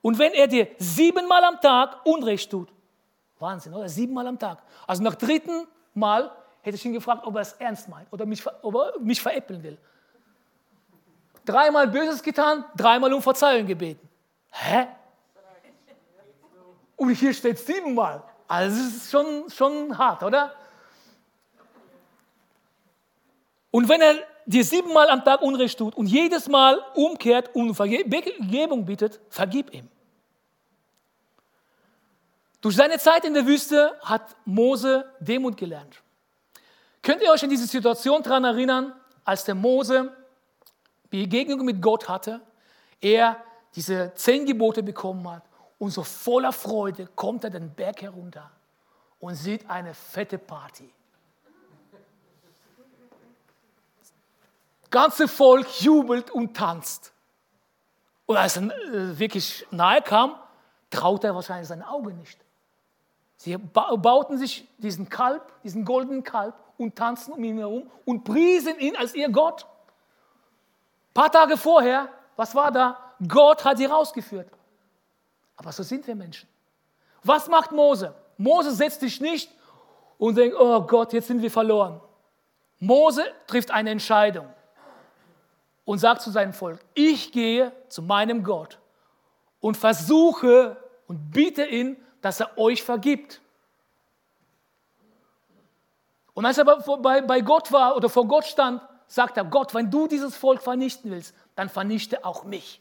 Und 0.00 0.18
wenn 0.18 0.32
er 0.32 0.46
dir 0.46 0.68
siebenmal 0.78 1.44
am 1.44 1.60
Tag 1.60 2.04
Unrecht 2.04 2.50
tut, 2.50 2.72
Wahnsinn, 3.38 3.74
oder? 3.74 3.88
Siebenmal 3.88 4.26
am 4.26 4.38
Tag. 4.38 4.62
Also 4.86 5.02
nach 5.02 5.14
dritten 5.14 5.66
Mal 5.94 6.32
hätte 6.62 6.76
ich 6.76 6.84
ihn 6.84 6.92
gefragt, 6.92 7.24
ob 7.24 7.36
er 7.36 7.42
es 7.42 7.52
ernst 7.54 7.88
meint 7.88 8.12
oder 8.12 8.26
mich, 8.26 8.44
ob 8.62 8.74
er 8.74 8.98
mich 9.00 9.20
veräppeln 9.20 9.62
will. 9.62 9.78
Dreimal 11.48 11.88
Böses 11.88 12.22
getan, 12.22 12.62
dreimal 12.76 13.10
um 13.14 13.22
Verzeihung 13.22 13.66
gebeten. 13.66 14.06
Hä? 14.50 14.86
Und 16.96 17.08
hier 17.14 17.32
steht 17.32 17.58
siebenmal. 17.58 18.22
Also 18.46 18.78
es 18.78 18.96
ist 18.96 19.10
schon, 19.10 19.48
schon 19.48 19.96
hart, 19.96 20.22
oder? 20.22 20.52
Und 23.70 23.88
wenn 23.88 24.02
er 24.02 24.16
dir 24.44 24.62
siebenmal 24.62 25.08
am 25.08 25.24
Tag 25.24 25.40
Unrecht 25.40 25.78
tut 25.78 25.94
und 25.94 26.06
jedes 26.06 26.48
Mal 26.48 26.82
umkehrt 26.94 27.54
und 27.54 27.74
Vergebung 27.74 28.84
bittet, 28.84 29.18
vergib 29.30 29.72
ihm. 29.72 29.88
Durch 32.60 32.76
seine 32.76 32.98
Zeit 32.98 33.24
in 33.24 33.32
der 33.32 33.46
Wüste 33.46 33.98
hat 34.02 34.36
Mose 34.44 35.10
Demut 35.20 35.56
gelernt. 35.56 36.02
Könnt 37.02 37.22
ihr 37.22 37.30
euch 37.30 37.42
an 37.42 37.48
diese 37.48 37.66
Situation 37.66 38.22
daran 38.22 38.44
erinnern, 38.44 38.92
als 39.24 39.44
der 39.44 39.54
Mose 39.54 40.14
Begegnung 41.10 41.64
mit 41.64 41.80
Gott 41.80 42.08
hatte, 42.08 42.40
er 43.00 43.42
diese 43.74 44.12
zehn 44.14 44.46
Gebote 44.46 44.82
bekommen 44.82 45.28
hat 45.30 45.42
und 45.78 45.90
so 45.90 46.02
voller 46.02 46.52
Freude 46.52 47.06
kommt 47.14 47.44
er 47.44 47.50
den 47.50 47.72
Berg 47.74 48.02
herunter 48.02 48.50
und 49.20 49.34
sieht 49.34 49.68
eine 49.68 49.94
fette 49.94 50.38
Party. 50.38 50.92
ganze 54.90 55.28
Volk 55.28 55.80
jubelt 55.80 56.30
und 56.30 56.56
tanzt. 56.56 57.12
Und 58.26 58.36
als 58.36 58.56
er 58.56 58.64
äh, 58.64 59.18
wirklich 59.18 59.66
nahe 59.70 60.02
kam, 60.02 60.34
traute 60.90 61.28
er 61.28 61.34
wahrscheinlich 61.34 61.68
seine 61.68 61.88
Augen 61.88 62.16
nicht. 62.18 62.38
Sie 63.36 63.56
bauten 63.56 64.36
sich 64.36 64.66
diesen 64.78 65.08
Kalb, 65.08 65.52
diesen 65.62 65.84
goldenen 65.84 66.24
Kalb 66.24 66.54
und 66.76 66.96
tanzten 66.96 67.32
um 67.32 67.44
ihn 67.44 67.58
herum 67.58 67.88
und 68.04 68.24
priesen 68.24 68.78
ihn 68.80 68.96
als 68.96 69.14
ihr 69.14 69.28
Gott. 69.28 69.66
Paar 71.18 71.32
Tage 71.32 71.56
vorher, 71.56 72.08
was 72.36 72.54
war 72.54 72.70
da? 72.70 72.96
Gott 73.26 73.64
hat 73.64 73.78
sie 73.78 73.86
rausgeführt. 73.86 74.48
Aber 75.56 75.72
so 75.72 75.82
sind 75.82 76.06
wir 76.06 76.14
Menschen. 76.14 76.48
Was 77.24 77.48
macht 77.48 77.72
Mose? 77.72 78.14
Mose 78.36 78.70
setzt 78.70 79.00
sich 79.00 79.20
nicht 79.20 79.50
und 80.16 80.36
denkt, 80.36 80.56
oh 80.56 80.80
Gott, 80.82 81.12
jetzt 81.12 81.26
sind 81.26 81.42
wir 81.42 81.50
verloren. 81.50 82.00
Mose 82.78 83.24
trifft 83.48 83.72
eine 83.72 83.90
Entscheidung 83.90 84.46
und 85.84 85.98
sagt 85.98 86.22
zu 86.22 86.30
seinem 86.30 86.52
Volk, 86.52 86.78
ich 86.94 87.32
gehe 87.32 87.72
zu 87.88 88.00
meinem 88.00 88.44
Gott 88.44 88.78
und 89.58 89.76
versuche 89.76 90.76
und 91.08 91.32
biete 91.32 91.64
ihn, 91.64 91.96
dass 92.20 92.38
er 92.38 92.56
euch 92.56 92.84
vergibt. 92.84 93.40
Und 96.34 96.46
als 96.46 96.58
er 96.58 96.64
bei 96.64 97.40
Gott 97.40 97.72
war 97.72 97.96
oder 97.96 98.08
vor 98.08 98.28
Gott 98.28 98.44
stand, 98.44 98.80
sagt 99.08 99.36
er, 99.36 99.44
Gott, 99.44 99.74
wenn 99.74 99.90
du 99.90 100.06
dieses 100.06 100.36
Volk 100.36 100.62
vernichten 100.62 101.10
willst, 101.10 101.34
dann 101.56 101.68
vernichte 101.68 102.24
auch 102.24 102.44
mich. 102.44 102.80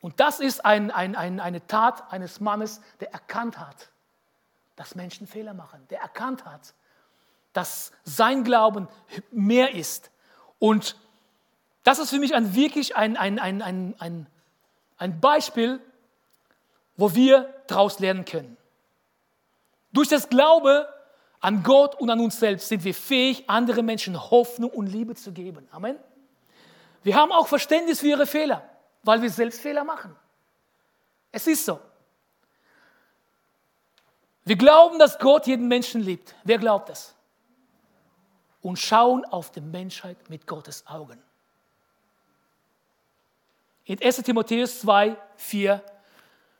Und 0.00 0.20
das 0.20 0.40
ist 0.40 0.64
ein, 0.64 0.90
ein, 0.90 1.16
ein, 1.16 1.40
eine 1.40 1.66
Tat 1.66 2.12
eines 2.12 2.40
Mannes, 2.40 2.80
der 3.00 3.12
erkannt 3.12 3.58
hat, 3.58 3.90
dass 4.76 4.94
Menschen 4.94 5.26
Fehler 5.26 5.54
machen, 5.54 5.84
der 5.90 6.00
erkannt 6.00 6.44
hat, 6.44 6.72
dass 7.52 7.90
sein 8.04 8.44
Glauben 8.44 8.88
mehr 9.32 9.74
ist. 9.74 10.10
Und 10.60 10.96
das 11.82 11.98
ist 11.98 12.10
für 12.10 12.20
mich 12.20 12.34
ein, 12.34 12.54
wirklich 12.54 12.94
ein, 12.94 13.16
ein, 13.16 13.40
ein, 13.40 13.60
ein, 13.60 13.94
ein, 13.98 14.26
ein 14.98 15.20
Beispiel, 15.20 15.80
wo 16.96 17.14
wir 17.14 17.52
daraus 17.66 17.98
lernen 17.98 18.24
können. 18.24 18.56
Durch 19.92 20.08
das 20.08 20.28
Glaube 20.28 20.88
an 21.40 21.62
Gott 21.62 21.94
und 21.94 22.10
an 22.10 22.20
uns 22.20 22.38
selbst 22.38 22.68
sind 22.68 22.84
wir 22.84 22.94
fähig, 22.94 23.48
anderen 23.48 23.86
Menschen 23.86 24.30
Hoffnung 24.30 24.70
und 24.70 24.86
Liebe 24.86 25.14
zu 25.14 25.32
geben. 25.32 25.68
Amen. 25.70 25.96
Wir 27.02 27.14
haben 27.14 27.32
auch 27.32 27.46
Verständnis 27.46 28.00
für 28.00 28.08
ihre 28.08 28.26
Fehler, 28.26 28.68
weil 29.02 29.22
wir 29.22 29.30
selbst 29.30 29.60
Fehler 29.60 29.84
machen. 29.84 30.16
Es 31.30 31.46
ist 31.46 31.64
so. 31.64 31.80
Wir 34.44 34.56
glauben, 34.56 34.98
dass 34.98 35.18
Gott 35.18 35.46
jeden 35.46 35.68
Menschen 35.68 36.00
liebt. 36.00 36.34
Wer 36.42 36.58
glaubt 36.58 36.88
das? 36.88 37.14
Und 38.60 38.78
schauen 38.78 39.24
auf 39.26 39.50
die 39.52 39.60
Menschheit 39.60 40.30
mit 40.30 40.46
Gottes 40.46 40.86
Augen. 40.86 41.22
In 43.84 44.02
1 44.02 44.22
Timotheus 44.22 44.80
2, 44.80 45.16
4 45.36 45.82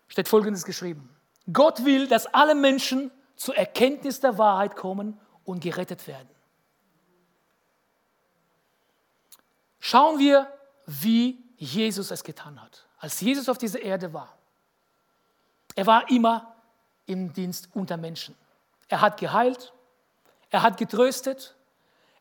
steht 0.06 0.28
Folgendes 0.28 0.64
geschrieben. 0.64 1.14
Gott 1.52 1.84
will, 1.84 2.06
dass 2.06 2.26
alle 2.26 2.54
Menschen 2.54 3.10
zur 3.38 3.56
Erkenntnis 3.56 4.18
der 4.20 4.36
Wahrheit 4.36 4.74
kommen 4.74 5.18
und 5.44 5.60
gerettet 5.60 6.06
werden. 6.08 6.28
Schauen 9.78 10.18
wir, 10.18 10.52
wie 10.86 11.42
Jesus 11.56 12.10
es 12.10 12.24
getan 12.24 12.60
hat. 12.60 12.86
Als 12.98 13.20
Jesus 13.20 13.48
auf 13.48 13.56
dieser 13.56 13.80
Erde 13.80 14.12
war, 14.12 14.36
er 15.76 15.86
war 15.86 16.10
immer 16.10 16.56
im 17.06 17.32
Dienst 17.32 17.68
unter 17.74 17.96
Menschen. 17.96 18.34
Er 18.88 19.00
hat 19.00 19.20
geheilt, 19.20 19.72
er 20.50 20.62
hat 20.62 20.76
getröstet, 20.76 21.54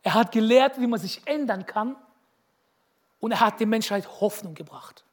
er 0.03 0.13
hat 0.13 0.31
gelehrt, 0.31 0.79
wie 0.79 0.87
man 0.87 0.99
sich 0.99 1.25
ändern 1.25 1.65
kann 1.65 1.95
und 3.19 3.31
er 3.31 3.39
hat 3.39 3.59
der 3.59 3.67
Menschheit 3.67 4.07
Hoffnung 4.21 4.53
gebracht. 4.53 5.03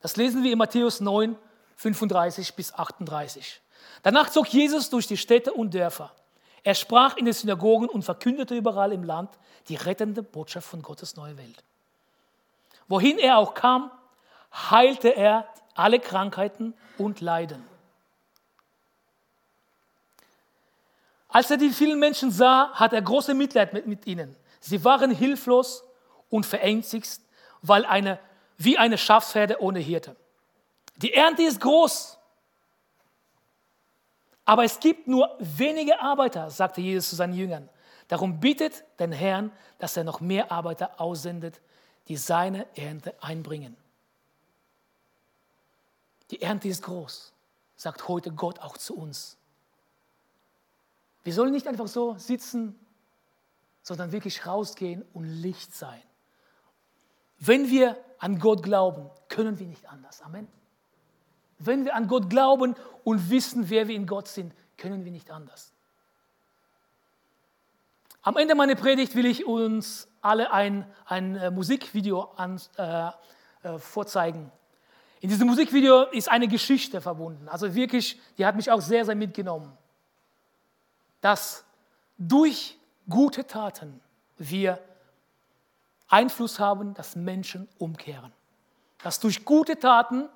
Das 0.00 0.16
lesen 0.16 0.42
wir 0.42 0.52
in 0.52 0.58
Matthäus 0.58 1.00
9, 1.00 1.36
35 1.80 2.54
bis 2.56 2.74
38. 2.74 3.62
Danach 4.02 4.28
zog 4.28 4.48
Jesus 4.48 4.90
durch 4.90 5.06
die 5.06 5.16
Städte 5.16 5.54
und 5.54 5.72
Dörfer. 5.72 6.12
Er 6.62 6.74
sprach 6.74 7.16
in 7.16 7.24
den 7.24 7.32
Synagogen 7.32 7.88
und 7.88 8.02
verkündete 8.02 8.54
überall 8.54 8.92
im 8.92 9.02
Land 9.02 9.30
die 9.68 9.76
rettende 9.76 10.22
Botschaft 10.22 10.68
von 10.68 10.82
Gottes 10.82 11.16
neue 11.16 11.38
Welt. 11.38 11.64
Wohin 12.86 13.18
er 13.18 13.38
auch 13.38 13.54
kam, 13.54 13.90
heilte 14.52 15.08
er 15.08 15.48
alle 15.74 16.00
Krankheiten 16.00 16.74
und 16.98 17.22
Leiden. 17.22 17.64
Als 21.28 21.50
er 21.50 21.56
die 21.56 21.70
vielen 21.70 21.98
Menschen 21.98 22.30
sah, 22.30 22.72
hat 22.74 22.92
er 22.92 23.00
große 23.00 23.32
Mitleid 23.32 23.72
mit, 23.72 23.86
mit 23.86 24.06
ihnen. 24.06 24.36
Sie 24.60 24.84
waren 24.84 25.12
hilflos 25.12 25.82
und 26.28 26.44
verängstigt, 26.44 27.20
weil 27.62 27.86
eine, 27.86 28.18
wie 28.58 28.76
eine 28.76 28.98
Schafsherde 28.98 29.62
ohne 29.62 29.78
Hirte. 29.78 30.14
Die 31.00 31.14
Ernte 31.14 31.42
ist 31.42 31.60
groß, 31.60 32.18
aber 34.44 34.64
es 34.64 34.80
gibt 34.80 35.06
nur 35.08 35.34
wenige 35.38 36.00
Arbeiter, 36.00 36.50
sagte 36.50 36.80
Jesus 36.80 37.10
zu 37.10 37.16
seinen 37.16 37.34
Jüngern. 37.34 37.68
Darum 38.08 38.40
bittet 38.40 38.84
den 38.98 39.12
Herrn, 39.12 39.52
dass 39.78 39.96
er 39.96 40.04
noch 40.04 40.20
mehr 40.20 40.50
Arbeiter 40.52 41.00
aussendet, 41.00 41.60
die 42.08 42.16
seine 42.16 42.66
Ernte 42.76 43.14
einbringen. 43.22 43.76
Die 46.30 46.42
Ernte 46.42 46.68
ist 46.68 46.82
groß, 46.82 47.32
sagt 47.76 48.08
heute 48.08 48.32
Gott 48.32 48.58
auch 48.58 48.76
zu 48.76 48.96
uns. 48.96 49.38
Wir 51.22 51.32
sollen 51.32 51.52
nicht 51.52 51.66
einfach 51.66 51.88
so 51.88 52.18
sitzen, 52.18 52.78
sondern 53.82 54.12
wirklich 54.12 54.46
rausgehen 54.46 55.04
und 55.14 55.24
Licht 55.24 55.74
sein. 55.74 56.02
Wenn 57.38 57.70
wir 57.70 57.96
an 58.18 58.38
Gott 58.38 58.62
glauben, 58.62 59.08
können 59.28 59.58
wir 59.58 59.66
nicht 59.66 59.88
anders. 59.88 60.20
Amen. 60.22 60.59
Wenn 61.60 61.84
wir 61.84 61.94
an 61.94 62.08
Gott 62.08 62.28
glauben 62.28 62.74
und 63.04 63.30
wissen, 63.30 63.70
wer 63.70 63.86
wir 63.86 63.94
in 63.94 64.06
Gott 64.06 64.26
sind, 64.26 64.52
können 64.76 65.04
wir 65.04 65.12
nicht 65.12 65.30
anders. 65.30 65.72
Am 68.22 68.36
Ende 68.36 68.54
meiner 68.54 68.74
Predigt 68.74 69.14
will 69.14 69.26
ich 69.26 69.46
uns 69.46 70.08
alle 70.20 70.52
ein, 70.52 70.84
ein 71.06 71.36
äh, 71.36 71.50
Musikvideo 71.50 72.32
an, 72.36 72.60
äh, 72.76 73.10
äh, 73.62 73.78
vorzeigen. 73.78 74.50
In 75.20 75.28
diesem 75.28 75.46
Musikvideo 75.46 76.04
ist 76.10 76.28
eine 76.28 76.48
Geschichte 76.48 77.00
verbunden. 77.00 77.48
Also 77.48 77.74
wirklich, 77.74 78.20
die 78.36 78.44
hat 78.44 78.56
mich 78.56 78.70
auch 78.70 78.80
sehr, 78.80 79.04
sehr 79.04 79.14
mitgenommen 79.14 79.78
dass 81.20 81.64
durch 82.18 82.78
gute 83.08 83.46
Taten 83.46 84.00
wir 84.36 84.78
Einfluss 86.08 86.58
haben, 86.58 86.94
dass 86.94 87.14
Menschen 87.14 87.68
umkehren. 87.78 88.32
Dass 89.02 89.20
durch 89.20 89.44
gute 89.44 89.78
Taten, 89.78 90.28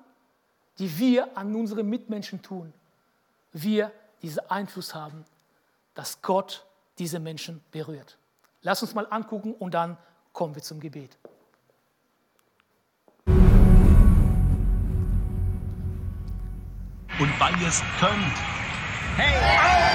die 0.79 0.97
wir 0.97 1.37
an 1.37 1.55
unsere 1.55 1.83
Mitmenschen 1.83 2.41
tun, 2.41 2.73
wir 3.51 3.91
diesen 4.21 4.49
Einfluss 4.49 4.93
haben, 4.93 5.25
dass 5.93 6.21
Gott 6.21 6.65
diese 6.97 7.19
Menschen 7.19 7.61
berührt. 7.71 8.17
Lass 8.61 8.81
uns 8.81 8.93
mal 8.93 9.07
angucken 9.09 9.53
und 9.53 9.73
dann 9.73 9.97
kommen 10.33 10.55
wir 10.55 10.61
zum 10.61 10.79
Gebet. 10.79 11.17
Und 17.17 17.39
weil 17.39 17.61
ihr 17.61 17.67
es 17.69 17.81
könnt. 17.99 18.35
Hey! 19.15 19.94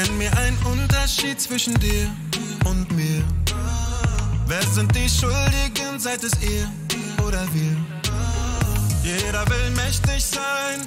Nenn 0.00 0.16
mir 0.16 0.34
einen 0.38 0.56
Unterschied 0.64 1.38
zwischen 1.38 1.74
dir 1.78 2.08
und 2.64 2.90
mir. 2.92 3.22
Wer 4.46 4.62
sind 4.62 4.94
die 4.96 5.06
Schuldigen, 5.06 5.98
seid 5.98 6.24
es 6.24 6.32
ihr 6.40 6.66
oder 7.26 7.46
wir? 7.52 7.76
Jeder 9.02 9.44
will 9.50 9.70
mächtig 9.76 10.24
sein, 10.24 10.80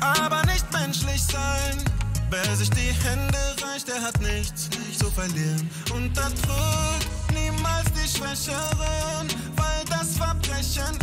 aber 0.00 0.44
nicht 0.44 0.70
menschlich 0.70 1.22
sein. 1.22 1.82
Wer 2.28 2.56
sich 2.56 2.68
die 2.70 2.92
Hände 3.08 3.38
reicht, 3.62 3.88
der 3.88 4.02
hat 4.02 4.20
nichts 4.20 4.68
zu 4.98 5.10
verlieren. 5.12 5.70
Unterdrückt 5.94 7.08
niemals 7.32 7.86
die 7.92 8.18
Schwächeren, 8.18 9.28
weil 9.56 9.84
das 9.88 10.18
Verbrechen 10.18 10.94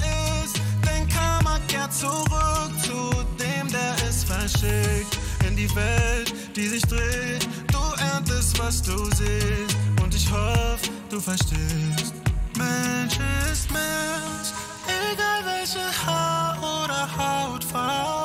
ist. 0.43 0.61
Denn 0.85 1.09
Karma 1.09 1.57
kehrt 1.67 1.91
zurück 1.91 2.71
zu 2.83 3.25
dem, 3.39 3.67
der 3.69 3.95
es 4.07 4.23
verschickt. 4.23 5.17
In 5.47 5.55
die 5.55 5.69
Welt, 5.75 6.33
die 6.55 6.67
sich 6.67 6.81
dreht, 6.83 7.47
du 7.71 8.03
erntest, 8.13 8.57
was 8.59 8.81
du 8.81 8.97
siehst. 9.11 9.77
Und 10.01 10.13
ich 10.13 10.29
hoffe, 10.31 10.89
du 11.09 11.19
verstehst. 11.19 12.13
Mensch 12.57 13.19
ist 13.51 13.69
Mensch, 13.71 14.49
egal 14.87 15.43
welche 15.45 15.85
Haar- 16.05 16.57
oder 16.59 17.07
Hautfarbe. 17.17 18.24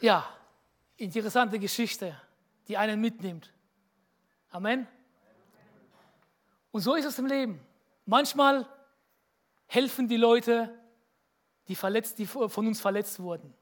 Ja, 0.00 0.26
interessante 0.96 1.58
Geschichte, 1.58 2.18
die 2.68 2.76
einen 2.76 3.00
mitnimmt. 3.00 3.52
Amen. 4.50 4.88
Und 6.70 6.80
so 6.80 6.94
ist 6.94 7.04
es 7.04 7.18
im 7.18 7.26
Leben. 7.26 7.60
Manchmal 8.06 8.66
helfen 9.66 10.08
die 10.08 10.16
Leute, 10.16 10.74
die, 11.68 11.74
verletzt, 11.74 12.18
die 12.18 12.26
von 12.26 12.66
uns 12.66 12.80
verletzt 12.80 13.20
wurden. 13.20 13.54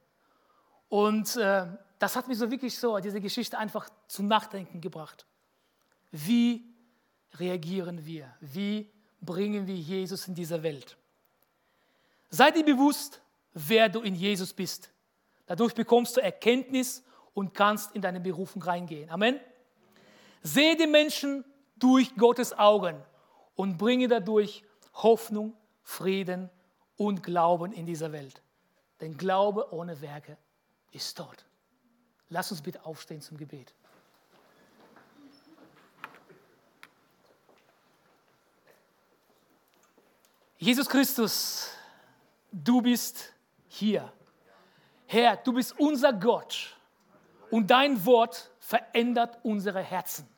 Und 0.88 1.36
äh, 1.36 1.66
das 1.98 2.14
hat 2.14 2.28
mich 2.28 2.38
so 2.38 2.50
wirklich 2.50 2.78
so, 2.78 2.98
diese 2.98 3.20
Geschichte 3.20 3.58
einfach 3.58 3.90
zum 4.06 4.28
Nachdenken 4.28 4.80
gebracht. 4.80 5.26
Wie 6.12 6.64
reagieren 7.34 8.06
wir? 8.06 8.34
Wie 8.40 8.90
bringen 9.20 9.66
wir 9.66 9.74
Jesus 9.74 10.28
in 10.28 10.34
diese 10.34 10.62
Welt? 10.62 10.96
Sei 12.30 12.50
dir 12.50 12.64
bewusst, 12.64 13.20
wer 13.52 13.88
du 13.88 14.00
in 14.00 14.14
Jesus 14.14 14.52
bist. 14.52 14.90
Dadurch 15.48 15.74
bekommst 15.74 16.16
du 16.16 16.20
Erkenntnis 16.20 17.02
und 17.32 17.54
kannst 17.54 17.94
in 17.94 18.02
deine 18.02 18.20
Berufung 18.20 18.62
reingehen. 18.62 19.08
Amen. 19.10 19.40
Sehe 20.42 20.76
die 20.76 20.86
Menschen 20.86 21.44
durch 21.76 22.14
Gottes 22.16 22.56
Augen 22.56 23.02
und 23.56 23.78
bringe 23.78 24.08
dadurch 24.08 24.62
Hoffnung, 24.94 25.56
Frieden 25.82 26.50
und 26.96 27.22
Glauben 27.22 27.72
in 27.72 27.86
dieser 27.86 28.12
Welt. 28.12 28.42
Denn 29.00 29.16
Glaube 29.16 29.72
ohne 29.72 30.00
Werke 30.02 30.36
ist 30.92 31.16
tot. 31.16 31.46
Lass 32.28 32.50
uns 32.50 32.60
bitte 32.60 32.84
aufstehen 32.84 33.22
zum 33.22 33.38
Gebet. 33.38 33.72
Jesus 40.58 40.88
Christus, 40.88 41.70
du 42.52 42.82
bist 42.82 43.32
hier. 43.68 44.12
Herr, 45.10 45.38
du 45.38 45.54
bist 45.54 45.74
unser 45.80 46.12
Gott 46.12 46.76
und 47.50 47.70
dein 47.70 48.04
Wort 48.04 48.50
verändert 48.60 49.38
unsere 49.42 49.80
Herzen. 49.80 50.28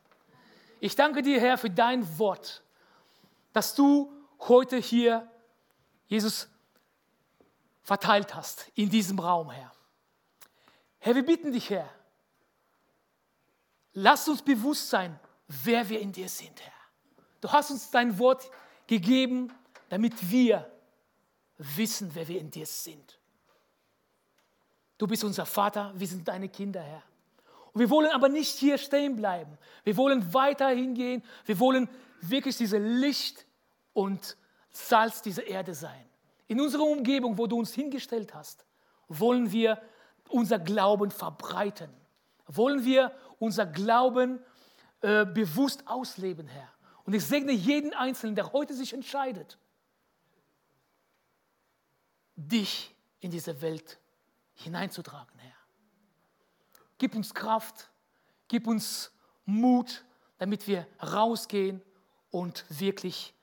Ich 0.78 0.94
danke 0.94 1.22
dir, 1.22 1.40
Herr, 1.40 1.58
für 1.58 1.70
dein 1.70 2.06
Wort, 2.20 2.62
dass 3.52 3.74
du 3.74 4.12
heute 4.38 4.76
hier, 4.76 5.28
Jesus, 6.06 6.48
verteilt 7.82 8.32
hast 8.36 8.70
in 8.76 8.88
diesem 8.88 9.18
Raum, 9.18 9.50
Herr. 9.50 9.72
Herr, 11.00 11.16
wir 11.16 11.26
bitten 11.26 11.50
dich, 11.50 11.68
Herr, 11.70 11.90
lass 13.92 14.28
uns 14.28 14.40
bewusst 14.40 14.88
sein, 14.88 15.18
wer 15.48 15.88
wir 15.88 15.98
in 15.98 16.12
dir 16.12 16.28
sind, 16.28 16.60
Herr. 16.60 16.72
Du 17.40 17.50
hast 17.50 17.72
uns 17.72 17.90
dein 17.90 18.16
Wort 18.20 18.48
gegeben, 18.86 19.52
damit 19.88 20.30
wir 20.30 20.70
wissen, 21.58 22.12
wer 22.14 22.28
wir 22.28 22.38
in 22.38 22.52
dir 22.52 22.66
sind. 22.66 23.19
Du 25.00 25.06
bist 25.06 25.24
unser 25.24 25.46
Vater, 25.46 25.94
wir 25.96 26.06
sind 26.06 26.28
deine 26.28 26.50
Kinder, 26.50 26.82
Herr. 26.82 27.02
Und 27.72 27.80
wir 27.80 27.88
wollen 27.88 28.10
aber 28.10 28.28
nicht 28.28 28.58
hier 28.58 28.76
stehen 28.76 29.16
bleiben. 29.16 29.56
Wir 29.82 29.96
wollen 29.96 30.34
weiter 30.34 30.68
hingehen. 30.68 31.22
Wir 31.46 31.58
wollen 31.58 31.88
wirklich 32.20 32.58
diese 32.58 32.76
Licht 32.76 33.46
und 33.94 34.36
Salz 34.70 35.22
dieser 35.22 35.46
Erde 35.46 35.72
sein. 35.72 36.04
In 36.48 36.60
unserer 36.60 36.82
Umgebung, 36.82 37.38
wo 37.38 37.46
du 37.46 37.58
uns 37.58 37.72
hingestellt 37.72 38.34
hast, 38.34 38.66
wollen 39.08 39.50
wir 39.50 39.80
unser 40.28 40.58
Glauben 40.58 41.10
verbreiten. 41.10 41.88
Wollen 42.46 42.84
wir 42.84 43.10
unser 43.38 43.64
Glauben 43.64 44.38
äh, 45.00 45.24
bewusst 45.24 45.82
ausleben, 45.86 46.46
Herr. 46.46 46.68
Und 47.04 47.14
ich 47.14 47.24
segne 47.24 47.52
jeden 47.52 47.94
Einzelnen, 47.94 48.34
der 48.34 48.52
heute 48.52 48.74
sich 48.74 48.92
entscheidet, 48.92 49.56
dich 52.36 52.94
in 53.20 53.30
diese 53.30 53.62
Welt 53.62 53.98
hineinzutragen, 54.62 55.38
Herr. 55.38 55.52
Gib 56.98 57.14
uns 57.14 57.34
Kraft, 57.34 57.90
gib 58.48 58.66
uns 58.66 59.10
Mut, 59.44 60.04
damit 60.38 60.66
wir 60.66 60.86
rausgehen 61.02 61.82
und 62.30 62.64
wirklich 62.68 63.34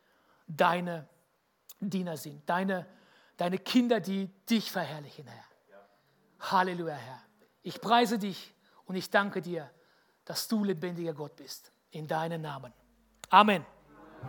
deine 0.47 1.07
Diener 1.79 2.17
sind, 2.17 2.47
deine, 2.49 2.85
deine 3.35 3.57
Kinder, 3.57 3.99
die 3.99 4.27
dich 4.49 4.71
verherrlichen, 4.71 5.27
Herr. 5.27 5.43
Halleluja, 6.39 6.95
Herr. 6.95 7.21
Ich 7.63 7.81
preise 7.81 8.17
dich 8.17 8.53
und 8.85 8.95
ich 8.95 9.09
danke 9.09 9.41
dir, 9.41 9.69
dass 10.25 10.47
du 10.47 10.63
lebendiger 10.63 11.13
Gott 11.13 11.35
bist. 11.35 11.71
In 11.91 12.07
deinem 12.07 12.41
Namen. 12.41 12.73
Amen. 13.29 13.65